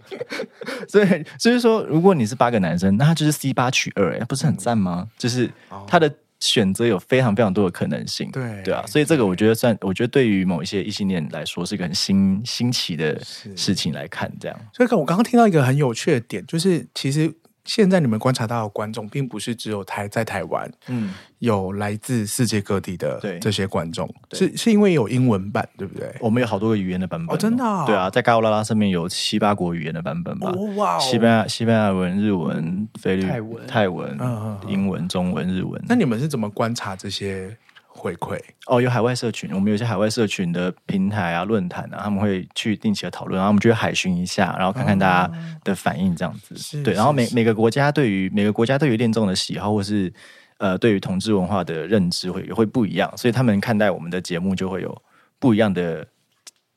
[0.89, 5.07] 所以，所以说，如果你是八个男生，那他就是 C 八取二，哎，不是很赞吗？
[5.07, 5.51] 嗯、就是
[5.87, 8.31] 他的选择有非常非常多的可能性。
[8.31, 14.33] 对对啊，所以这个我觉得算，我觉得对于某一些异性恋来说，是一个很新新奇的事情来看。
[14.41, 17.33] 这样，所以，我刚刚听到一个很有趣的点，就是其实。
[17.69, 26.11] 现在你们观察到的观众，并不是只有台在台湾，嗯，有来自世界各地的这些观众，是是因为有英文版，对不对？
[26.19, 35.79] 我们有好多个语言的版本，哦，真的，哦，对啊，在嘎欧拉拉上面有七八国语言的版本吧，哦，哇，西班牙、西班牙文、日文、菲律泰文、泰文、嗯、英文、中文、日文。
[35.87, 37.55] 那你们是怎么观察这些？
[37.99, 45.33] 回馈哦，有海外社群，我们有些海外社群的平台啊、论坛啊，他们会去定期的讨论，然后我们就会海巡一下，然后看看大家
[45.65, 46.79] 的反应，这样子。
[46.79, 50.13] 嗯、对，然后每每个国家对于每个国家对于恋综的喜好，或是
[50.59, 55.03] 呃对于同志文化的认知会也会不一样，所以他们看待我们的节目就会有
[55.39, 56.07] 不一样的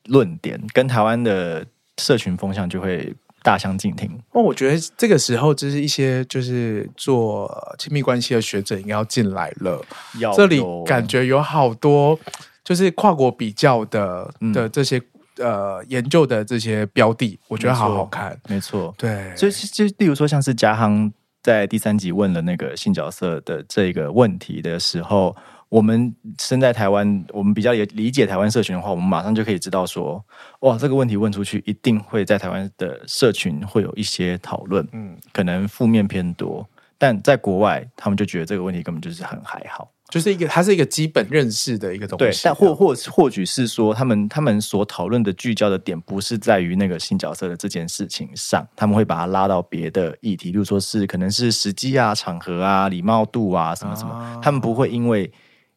[0.06, 1.64] 论点，跟台湾的
[1.98, 3.14] 社群风向就会。
[3.42, 4.10] 大相径庭。
[4.32, 9.84] 哦，我觉得这个时候就是一些就是做亲密关系的学者应该要进来了。
[10.18, 12.18] 有这里感觉有好多
[12.64, 15.02] 就是跨国比较的、嗯、的这些
[15.38, 18.38] 呃研究的这些标的，我觉得好好看。
[18.48, 19.34] 没错，对。
[19.36, 21.12] 所以就例如说，像是嘉航
[21.42, 25.36] 在第三集问了那个性角色的这个问题的时候。
[25.72, 30.22] 我们身在台湾，我们比较也理解台湾社群的话，我们马上就可以知道说，
[30.60, 36.68] 哇，这个问题问出去，一定会在台湾的社群会有一些讨论，嗯，可能负面偏多，
[36.98, 55.32] 但在国外，他们就觉得这个问题根本就是很还好，就是一个它是一个基本认识的一个东西，对，但或或或许是说，他们他们所讨论的聚焦的点不是在于那个新角色的这件事情上，他们会把它拉到别的议题，例如说是可能是时机啊、场合啊、礼貌度啊什么什么，啊、他们不会因为。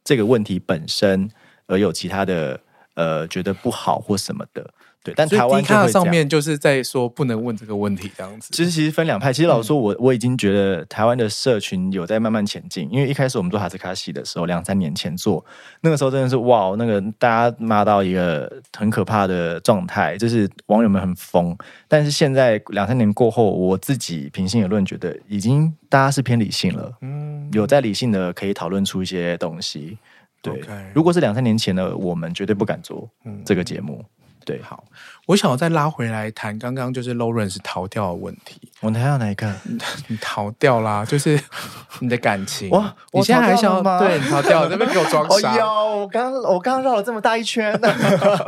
[0.06, 1.30] 这个问题本身，
[1.66, 2.62] 而有其他的
[2.94, 4.74] 呃觉得不好或什么的，
[5.06, 5.14] 对。
[5.16, 8.50] 但台湾看上面就是在说不能问这个问题这样子。
[8.52, 9.32] 其实其实分两派。
[9.32, 12.92] 其实老实说我，我、已经觉得台湾的社群有在慢慢前进。
[12.92, 15.46] 因为一开始我们做哈斯卡西的时候，两三年前做，
[15.82, 21.56] 那个时候真的是哇，那个大家骂到一个很可怕的状态，就是网友们很疯。
[21.88, 26.92] 但是现在两三年过后，我自己平心而论，觉得已经大家是偏理性了。
[27.02, 27.36] 嗯。
[27.54, 29.98] 有在理性的可以讨论出一些东西，
[30.42, 30.60] 对。
[30.94, 33.08] 如果是两三年前的，我们绝对不敢做
[33.46, 34.04] 这个节目。
[34.04, 34.06] 嗯、
[34.46, 34.84] 对，好，
[35.26, 38.62] 我想要再拉回来谈刚刚就是 Lawrence 逃掉的问题。
[38.82, 39.52] 我逃掉哪一个？
[40.08, 41.40] 你逃掉啦，就是
[42.00, 42.70] 你的感情。
[42.70, 44.00] 哇，你现在还想要吗？
[44.00, 45.52] 对，你逃掉， 这边给我装傻。
[45.52, 45.66] 哎呦，
[45.98, 47.78] 我刚我刚刚绕了这么大一圈，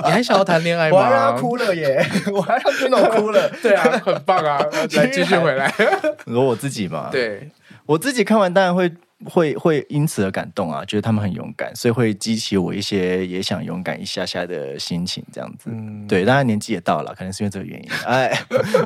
[0.05, 0.97] 你还想要谈恋爱吗？
[0.97, 3.49] 我还让他哭了耶，我还让 Juno 哭了。
[3.61, 4.59] 对啊，很棒啊，
[4.95, 5.73] 来继续回来。
[6.25, 7.09] 你说我自己嘛？
[7.11, 7.49] 对。
[7.87, 8.91] 我自己看完当然会
[9.25, 15.69] 会会因此而感动啊，觉得他们很勇敢，所以会激起我一些也想勇敢一下下的心情，这样子。
[15.71, 17.89] 嗯、对，当然年纪也到了，可能是因为这个原因。
[18.05, 18.31] 哎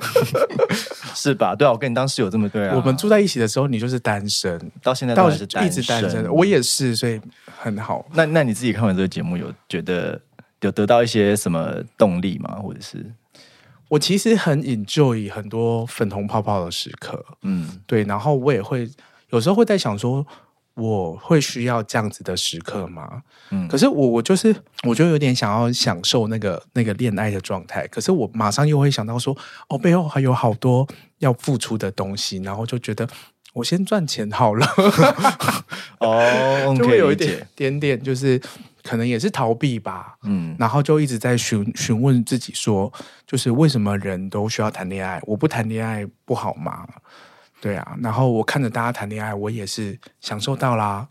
[1.14, 1.54] 是吧？
[1.54, 2.76] 对啊，我跟你当室友这么对啊。
[2.76, 6.34] 我们住在一起的时候，你就是单身，到现在都是单身，一直单身。
[6.34, 8.06] 我也是，所以很好。
[8.14, 10.20] 那那你自己看完这个节目，有觉得
[10.62, 12.60] 有得到一些什么动力吗？
[12.62, 13.06] 或者是？
[13.90, 18.90] 我其实很 enjoy 很多粉红泡泡的时刻，嗯，对，然后我也会
[19.32, 20.26] 有时候会在想说，
[20.76, 23.22] 我会需要这样子的时刻吗？
[23.50, 24.56] 嗯，可是我我就是
[24.88, 29.36] 我就有点想要享受那个那个恋爱的状态，可是我马上又会想到说，
[29.68, 30.88] 哦，背后还有好多
[31.20, 33.08] 要付出的东西，然后就觉得
[33.54, 34.66] 我先赚钱好了。
[36.00, 38.42] 哦， 就会有一点点点，就是
[38.82, 40.16] 可能也是逃避吧。
[40.24, 42.92] 嗯，然后就一直在询询问自己说，
[43.28, 45.22] 就是为什么人都需要谈恋爱？
[45.26, 46.88] 我不谈恋爱不好吗？
[47.62, 51.08] 对啊，然后我看着大家谈恋爱，我也是享受到啦。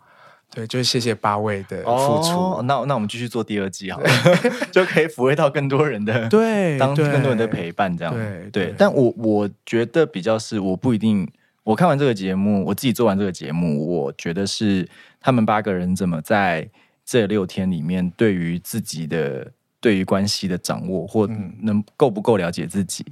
[0.53, 2.31] 对，就是谢谢八位的付出。
[2.33, 4.11] 哦、那那我们继续做第二季好了，
[4.73, 8.13] 就可以抚慰到更多人的对，当更多人的陪伴这样。
[8.13, 11.27] 对对，对对，但我我觉得比较是，我不一定。
[11.63, 14.89] 我看完这个节目，我自己做完这个节目，我觉得是
[15.21, 16.69] 他们八个人怎么在
[17.05, 21.29] 这六天里面，对于自己的对于关系的掌握，或
[21.61, 23.05] 能够不够了解自己。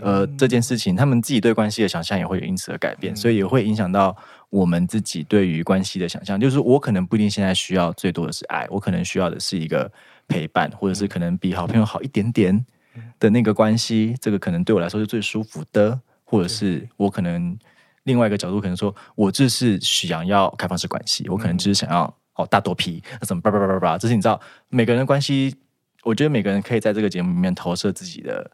[0.00, 4.16] 呃，这件事情，他们自己对关系的想象也会因此而改变，嗯、所以也会影响到
[4.50, 6.38] 我们自己对于关系的想象。
[6.38, 9.90] 就是我可能不一定现在需要最多的是爱，我可能需要的是一个
[10.26, 12.64] 陪伴，或者是可能比好朋友好一点点
[13.18, 14.14] 的那个关系。
[14.20, 17.56] 这个可能对我来说是最舒服的，或者是我可能
[18.02, 22.02] 另外一个角度可能说，我这是想要开放式关系，我可能只是想要
[22.34, 23.98] 哦大多皮，那怎么叭叭叭叭叭？
[23.98, 25.54] 这是你知道，每个人的关系，
[26.02, 28.50] 我觉得每个人可以在这个节目里面投射自己的。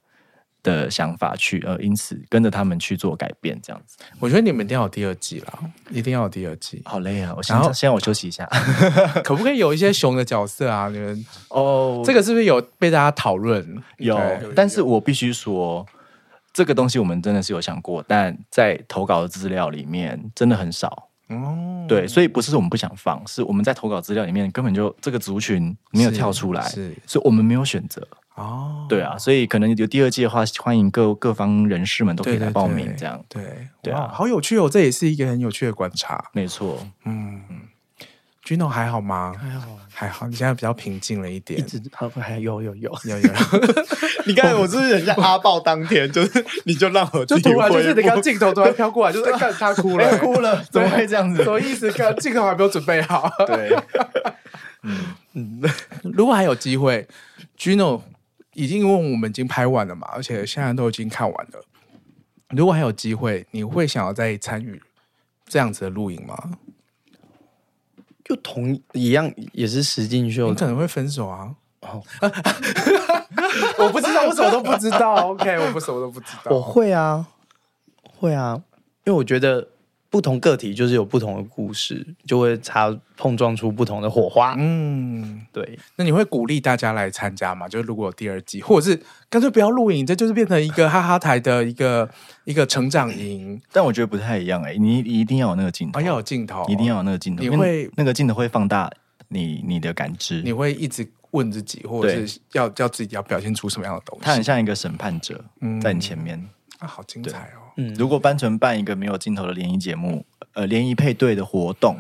[0.63, 3.97] 的想法去，呃，因此跟着他们去做改变，这样子。
[4.19, 5.59] 我觉得你们一定要有第二季了，
[5.91, 6.83] 一定要有第二季。
[6.85, 7.33] 好累啊！
[7.37, 8.45] 我先后先让我休息一下，
[9.25, 10.89] 可不可以有一些熊的角色啊？
[10.89, 13.83] 你们 哦，这个是不是有被大家讨论？
[13.99, 14.19] 有，
[14.55, 15.87] 但是我必须说，
[16.53, 21.09] 这个东西我们真的是有想过，但在投稿的资料里面真的很少。
[21.29, 28.07] 哦，对，所以不是我们不想放，是我们在投稿资料里面根本就这个族群没有跳出来，是，是所以我们没有选择。
[28.41, 33.23] 哦，对啊，所以可能有第二季的话，欢迎各各方人士们都可以来报名，这样。
[33.29, 37.43] 对对，对，对啊，好有趣哦，这也是一个很有趣的观察，没错，嗯
[38.43, 39.35] ，Gino 还好吗？
[39.39, 42.99] 还好，还好，你现在比较平静了一点，一直好还有有有。
[43.05, 43.31] 有有，
[44.25, 51.45] 你看我是不是很像阿爆当天，就是你就让我就突然就是那个镜头突然飘过来，就是看他哭了， 哭了，怎么会这样子？
[51.45, 51.91] 什么意思？
[51.93, 53.77] 看镜头还没有准备好，对，
[54.83, 54.99] 嗯
[55.35, 55.63] 嗯，
[56.03, 57.07] 如果还有机会
[57.59, 58.01] ，Gino。
[58.55, 61.65] 已经因为我们已经拍完了嘛，而且现在都已经看完了。
[62.51, 64.83] 如果还有机会，你会想要再参与
[65.47, 66.59] 这样子的录影吗？
[68.25, 71.55] 就同一样，也是实境秀，你可能会分手啊！
[71.81, 72.03] 哦，
[73.79, 75.31] 我不知道，我什么都不知道。
[75.31, 76.51] OK，我不什么都不知道。
[76.51, 77.27] 我会啊，
[78.19, 78.63] 会啊，
[79.05, 79.69] 因为我觉得。
[80.11, 84.57] 不同个体就是有不同的故事，就会擦碰撞出不同的火花。
[84.59, 85.79] 嗯，对。
[85.95, 87.69] 那你会鼓励大家来参加吗？
[87.69, 92.11] 就是如果有第二季，或者是干脆不要录影，这就是变成一个哈哈台的一个
[92.45, 93.63] 一个成长营。
[93.71, 97.43] 但我觉得不太一样哎、欸，你一定要有那个镜头，哦、要有镜头，一定要有那个镜头。
[97.45, 98.91] 你会那个镜头会放大
[99.29, 104.25] 你你的感知，你会一直问自己，或者是要要自己要表现出什么样的东西。
[104.25, 105.45] 他很像一个审判者
[105.81, 106.37] 在你前面。
[106.37, 106.49] 嗯、
[106.81, 107.73] 啊，好精彩哦！
[107.77, 110.27] 嗯，如果班纯办一个没有镜头的联谊节目。
[110.53, 111.97] 呃，联谊配对的活动，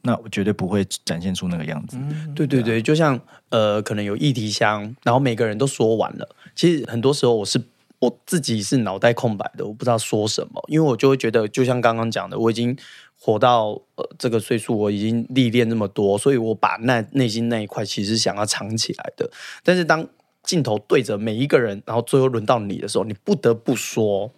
[0.00, 1.98] 那我绝对不会展现出那个样子。
[2.00, 3.20] 嗯、对对对，就像
[3.50, 6.26] 呃，可能有议题箱，然后每个人都说完了。
[6.56, 7.62] 其实很多时候，我是
[7.98, 12.74] 我自己是脑袋空白的，我不知道说什么，因为我就会觉得，就像刚刚讲的，我已经
[13.18, 19.30] 活到呃这个岁数，我已经历练那么多，所以我把那内心那一块其实想要藏起来的。
[19.62, 20.08] 但是当
[20.42, 24.32] 镜头对着每一个人，然后最后轮到你的时候，你不得不说。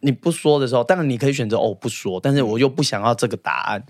[0.00, 3.82] 你不说的时候，当然你可以选择哦不说，但是我又不想要这个答案，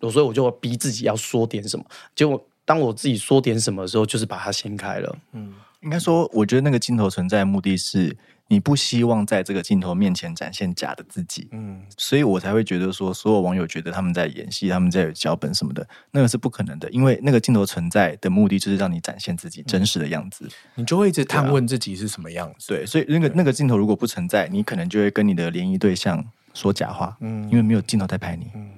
[0.00, 1.84] 嗯、所以我就逼自己要说点什么。
[2.14, 5.16] 结果当我自己说点什么的时候，就是把它掀开了。
[5.32, 8.16] 嗯，应该说，我觉得那个镜头存在的目的是。
[8.48, 22.68] 你不希望在这个镜头面前展现假的自己，嗯，所以我才会觉得说，所有网友觉得他们在演戏，他们在有脚本什么的，那个是不可能的，因为那个镜头存在的目的就是让你展现自己真实的样子，嗯、你就会一直探问自己是什么样子。
[22.68, 26.24] 对，所以那个那个镜头如果不存在，你可能就会跟你的联谊对象
[26.54, 28.70] 说假话，嗯，因为没有镜头在拍你，嗯。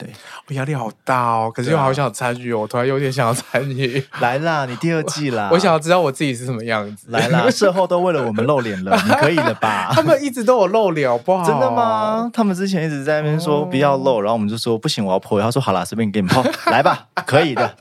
[0.00, 0.14] 对，我
[0.54, 4.02] 压力好大哦，可是又好想参与哦，我突然有点想要参与。
[4.20, 7.06] 来啦，你第二季啦，我想要知道我自己是什么样子。
[7.10, 9.90] 来啦，事后都为了我们露脸了， 你可以了吧？
[9.94, 11.44] 他们一直都有露脸，好不好？
[11.44, 12.30] 真的吗？
[12.32, 15.40] 他们之前一直在那边说不要露，然后我们就说不行，我要 po。
[15.40, 17.74] 他说好啦，随便给你们 po，来吧，可以的。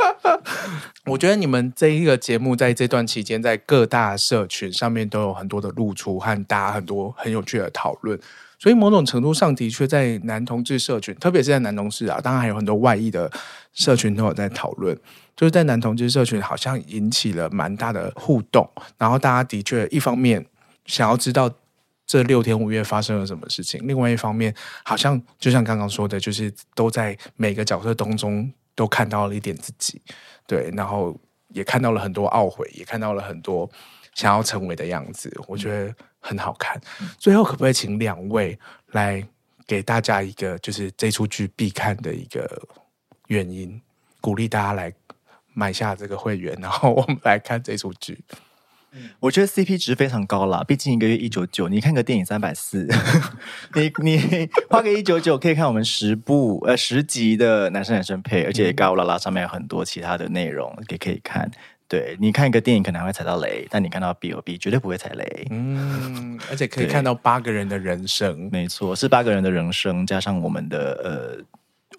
[1.05, 8.19] 我觉得你们这一个节目在这段期间，在各大社群上面都有很多的露出和大家很多很有趣的讨论。
[8.59, 13.31] 所以某种程度上的确在男同志社群，特别是在男同志啊，当然还有很多外溢的
[13.73, 14.97] 社群都有在讨论。
[15.35, 18.67] 就是在男同志社群，好像引起了蛮大的互动。
[18.97, 20.43] 然后大家的确一方面
[20.85, 21.47] 想要知道
[22.07, 23.79] 这六天五月发生了什么事情。
[23.87, 24.51] 另外一方面，
[24.83, 30.01] 好像就像刚刚说的，就是都在每个角色当中都看到了一点自己，
[30.47, 31.15] 对，然后
[31.49, 33.69] 也看到了很多懊悔，也看到了很多
[34.17, 36.81] 想要成为的样子，我觉得很好看。
[37.19, 38.57] 最后，可不可以请两位
[38.93, 39.23] 来
[39.67, 42.63] 给大家一个，就是这出剧必看的一个
[43.27, 43.79] 原因，
[44.19, 44.91] 鼓励大家来
[45.53, 48.17] 买下这个会员，然后我们来看这出剧。
[49.19, 52.87] 我觉得 CP 值非常高啦，毕竟一个月一九九，你看个电影三百四，
[53.75, 61.51] 你你 花个一九九可以看我们十部呃十集的男生男生配，而且嘎乌拉拉上面有很多其他的内容也可以看。
[61.87, 65.47] 对，你看一个电影可能还会踩到雷，但你看到 BOB 绝对不会踩雷。
[65.51, 71.43] 嗯，而且可以看到八个人的人生，没错，是八个人的人生加上我们的呃。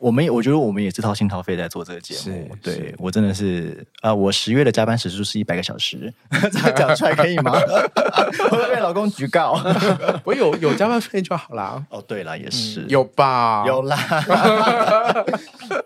[0.01, 6.13] 我们我觉得我们也是掏心掏肺在做这个节目，对我真的是啊、呃，我十月的加班时数是一百个小时，
[6.53, 7.51] 这样讲出来可以吗？
[8.49, 9.61] 会被老公举告？
[10.23, 11.85] 我有有加班费就好啦。
[11.91, 13.97] 哦，对了，也是、嗯、有吧，有啦。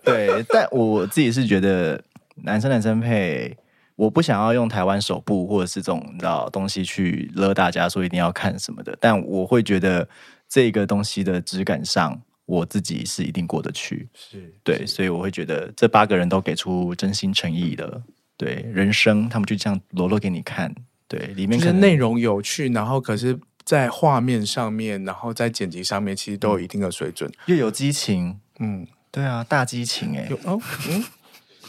[0.03, 1.99] 对，但我自己是觉得
[2.43, 3.57] 男生男生配，
[3.95, 10.07] 我不想要用台湾首部或者是这种你知道东西去勒大家说一定要看什么的，但我会觉得
[10.47, 12.21] 这个东西的质感上。
[12.45, 18.03] 我自己是一定过得去，是对，是所以我会觉得这八个人都给出真心诚意的，
[18.35, 20.75] 对人生，他们就这样裸露给你看，
[21.07, 31.03] 对，里面可能内容有趣，然后可是，在画面上面，然后在剪辑上面，其实都有一定的水准，又有激情，嗯，对啊，大激情哎，有哦，嗯。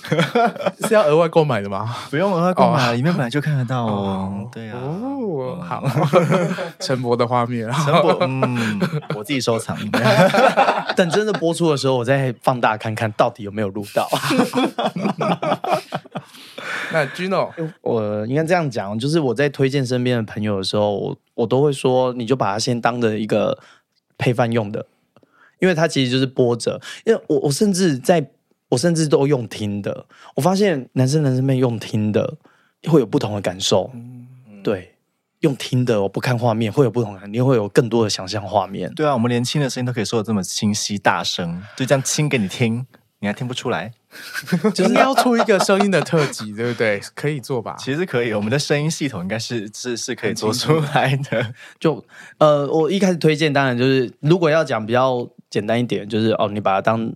[0.86, 1.96] 是要额外购买的吗？
[2.10, 4.48] 不用额外购买，里面本来就看得到哦。
[4.52, 5.82] 对啊，哦，好，
[6.78, 8.80] 陈博的画面，陈博， 嗯，
[9.16, 9.76] 我自己收藏。
[10.94, 14.08] 等真的播出的时候，我再放大看看到底有没有录到。
[16.92, 17.50] 那 Gino，
[17.80, 23.58] 我应该这样讲，就是我在推荐身边的朋友的时候，我我都会说，你就把它先当着一个
[24.18, 24.86] 配饭用的，
[25.60, 26.80] 因为它其实就是播着。
[27.04, 28.30] 因为我我甚至在。
[28.70, 32.36] 我甚至都用听的，我发现男生男生们用听的
[32.88, 33.90] 会有不同的感受。
[33.94, 34.26] 嗯，
[34.64, 34.96] 对，
[35.40, 38.92] 用听的我不看画面会有不同的，你会有更多的想象画面。
[38.94, 42.84] 对啊，我们连轻的声音都可以说的这么清晰大声，就这样亲给你听，
[43.20, 43.92] 你还听不出来？
[44.74, 47.00] 就是要出一个声音的特辑，对不对？
[47.14, 47.76] 可以做吧？
[47.82, 51.54] 其实可以，我们的声音系统应该是是是可以做出来的。
[51.78, 52.04] 就
[52.38, 57.12] 呃，我一开始推荐，当然就是如果要讲比较简单一点，就是哦，你把它当。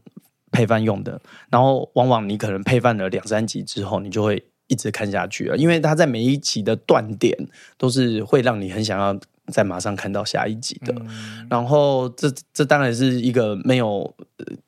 [0.51, 1.21] 配饭用的，
[1.51, 7.37] 然后往往你可能配饭了两三集之后，你就会一直看下去了，因为它在每一集的断点
[7.77, 10.95] 都是会让你很想要再马上看到下一集的。
[10.99, 14.15] 嗯、然后这这当然是一个没有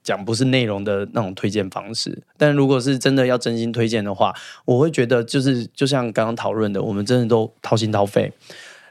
[0.03, 8.33] 讲不是内容的那种推荐方式，但如果是真的要真心推荐的话，我会觉得就是就像刚刚讨论的，我们真的都掏心掏肺，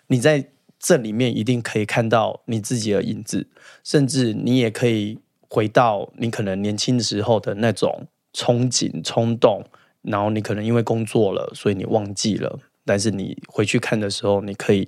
[0.07, 0.47] 你在
[0.79, 3.47] 这里面一定可以看到你自己的影子，
[3.83, 5.19] 甚至你也可以。
[5.49, 9.65] 回到你可能年轻的时候的那种憧憬、冲动，
[10.03, 12.59] 然后你可能因为工作了，所以你忘记了。
[12.85, 14.87] 但是你回去看的时候，你可以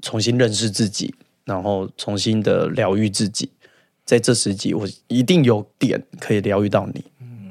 [0.00, 1.14] 重新认识自己，
[1.44, 3.50] 然后重新的疗愈自己。
[4.04, 7.04] 在这十集，我一定有点可以疗愈到你，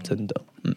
[0.03, 0.41] 真的。
[0.63, 0.75] 嗯，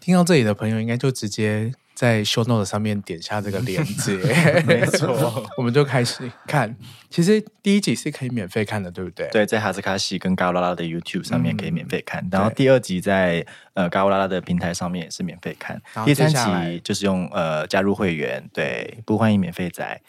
[0.00, 1.72] 听到这里的朋友，应该就直接。
[2.02, 4.16] 在 show note 上面点下这个链接，
[4.66, 6.74] 没错， 我们就开始看。
[7.08, 9.28] 其实第一集是可以免费看的，对不对？
[9.30, 15.80] 对，在哈斯卡西跟嘎乌拉拉的 YouTube 上面可以免费看，嗯、然后第二集在呃嘎乌拉拉的平台上面也是免费看。
[16.04, 20.00] 第三集就是用呃加入会员，对，不欢迎免费仔。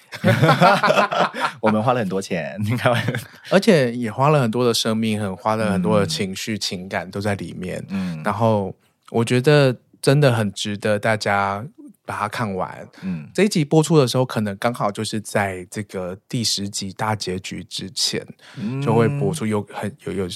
[1.62, 2.92] 我们花了很多钱，你看，
[3.52, 7.86] 而且也花了很多的生命，很花了很多的情绪、嗯、情感都在里面。
[7.90, 8.74] 嗯，然后
[9.12, 11.64] 我觉得真的很值得大家。
[12.06, 18.22] 把它看完，嗯，这一集播出的时候，可能刚好就是在这个第十集大结局之前，
[18.58, 19.54] 嗯、就会播出有。
[19.54, 20.28] 有很有有，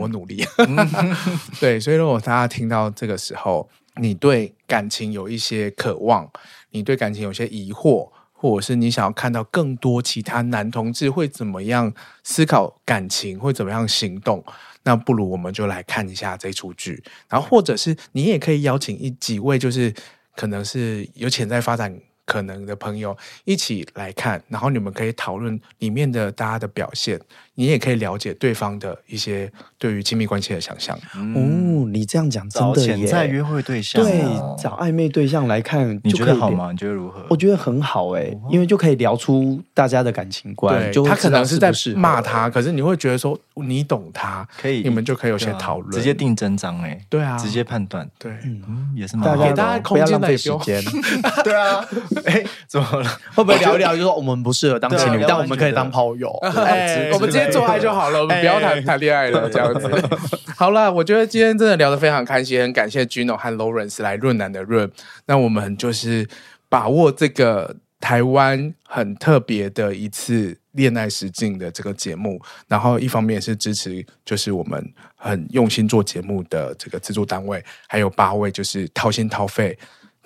[0.00, 1.16] 我努力，嗯、
[1.60, 6.28] 对，所以如果大家听到这个时候，你对感情有一些渴望，
[6.70, 11.94] 你对感情有些疑惑，或者是你想要看到更多其他男同志会怎么样
[12.24, 14.44] 思考感情，会怎么样行动，
[14.82, 19.94] 那不如我们就来看一下这出剧，然后或者是你也可以邀请一几位，就是。
[20.36, 27.18] 可能是有潜在发展可能的朋友一起来看，然后你们可以讨论里面的大家的表现。
[27.56, 30.96] 你也可以了解对方的一些对于亲密关系的想象。
[31.16, 32.86] 嗯、哦，你这样讲真的耶！
[32.86, 34.20] 潜在约会对象，对，
[34.62, 36.70] 找暧昧对象来看，你觉得好吗？
[36.70, 37.24] 你觉得如何？
[37.28, 40.78] 我觉得很好哎，因为就可以聊出大家的感情观。
[40.78, 47.00] 对，就他可能是在骂他，可是你会觉得说你懂他，可以，你们就可以有些讨论，直接定真章哎。
[47.08, 48.08] 对啊，直接判断。
[48.18, 49.42] 对，嗯，也是蛮好。
[49.42, 50.82] 给大家空间的时间。
[51.42, 51.82] 对啊，
[52.26, 53.08] 哎，怎么了？
[53.34, 53.96] 会不会聊一聊？
[53.96, 56.30] 就说我们不适合当情侣，但我们可以当炮友。
[56.44, 59.88] 哎，我们今天做爱就好了，我们不要谈谈恋爱了，这样子。
[60.56, 64.90] 好了，我觉得今天真的聊得非常开心，很感谢 Gino 和 Lawrence 来润男的润。
[65.26, 66.26] 那我们就是
[66.68, 79.76] 把握这个台湾很特别的一次恋爱实境的这个节目，然后一方面是支持，就是我们很用心做节目的这个制作单位，还有八位就是掏心掏肺。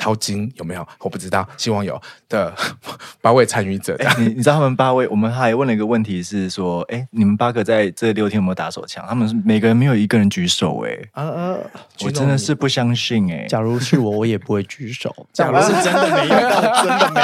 [0.00, 0.88] 淘金有没有？
[1.00, 2.50] 我不知道，希望有的
[3.20, 3.94] 八位参与者。
[3.96, 5.06] 欸、你你知道他们八位？
[5.08, 9.04] 我们还问了一个问题是说，哎、欸，你们八个在这六天有没有打手枪？
[9.06, 11.58] 他们每个人没有一个人举手、欸，哎，啊啊！
[12.02, 15.14] 我真的是不相信、欸，哎，假如是我，我也不会举手。
[15.34, 16.40] 假如是真的没有，
[16.82, 17.20] 真的没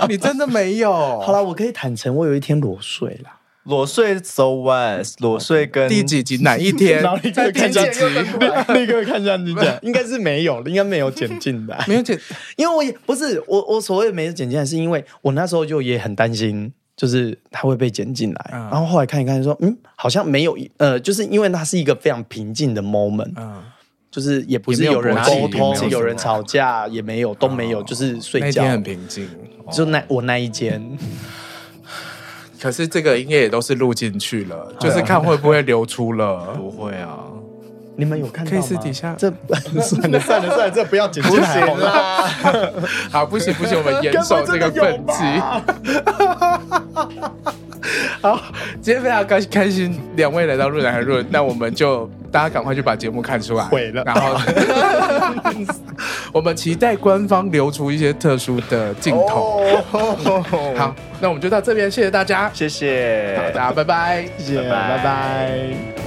[0.00, 1.20] 有， 你真的没有。
[1.20, 3.30] 好了，我可以坦诚，我有一天裸睡了。
[3.64, 5.06] 裸睡 so what？
[5.20, 6.38] 裸睡跟第几集？
[6.38, 7.00] 哪一天？
[7.00, 8.00] 然后你再看下集，
[8.74, 9.36] 立刻看下。
[9.38, 12.18] 集， 应该是没有，应该没有剪进来，没有剪，
[12.56, 23.62] 因为我也不是我，我所谓没有剪进来，是因为我那时候就也很担心，就是它会被剪进来，然后后来看一看，说嗯，好像没有，呃，就是因为它是一个非常平静的 moment，嗯，
[24.10, 29.28] 就是也不是有人沟通，有人吵架，也没有，都没有，就是睡觉，很平静，
[29.70, 30.82] 就那我那一间。
[32.62, 36.54] 可是这个应该也都是录进去了，就是看会不会流出了。
[36.56, 37.18] 不会啊，
[37.96, 38.56] 你们有看到吗？
[38.56, 39.16] 可以私底下。
[39.18, 39.28] 这
[39.82, 42.28] 算了算了算了，这不要剪出来好了。
[43.10, 45.24] 好，不行不行，我们严守这个分际。
[48.22, 48.40] 好，
[48.80, 53.62] 今天非常开开心，两位来到润男还润，那我们就大家赶快去把节目看出来。
[53.64, 54.40] 毁了，然后
[56.32, 59.62] 我们期待官方留出一些特殊的镜头。
[60.76, 66.01] 好，那我们就到这边，谢谢大家，谢谢，好，大家拜拜，谢谢，拜拜。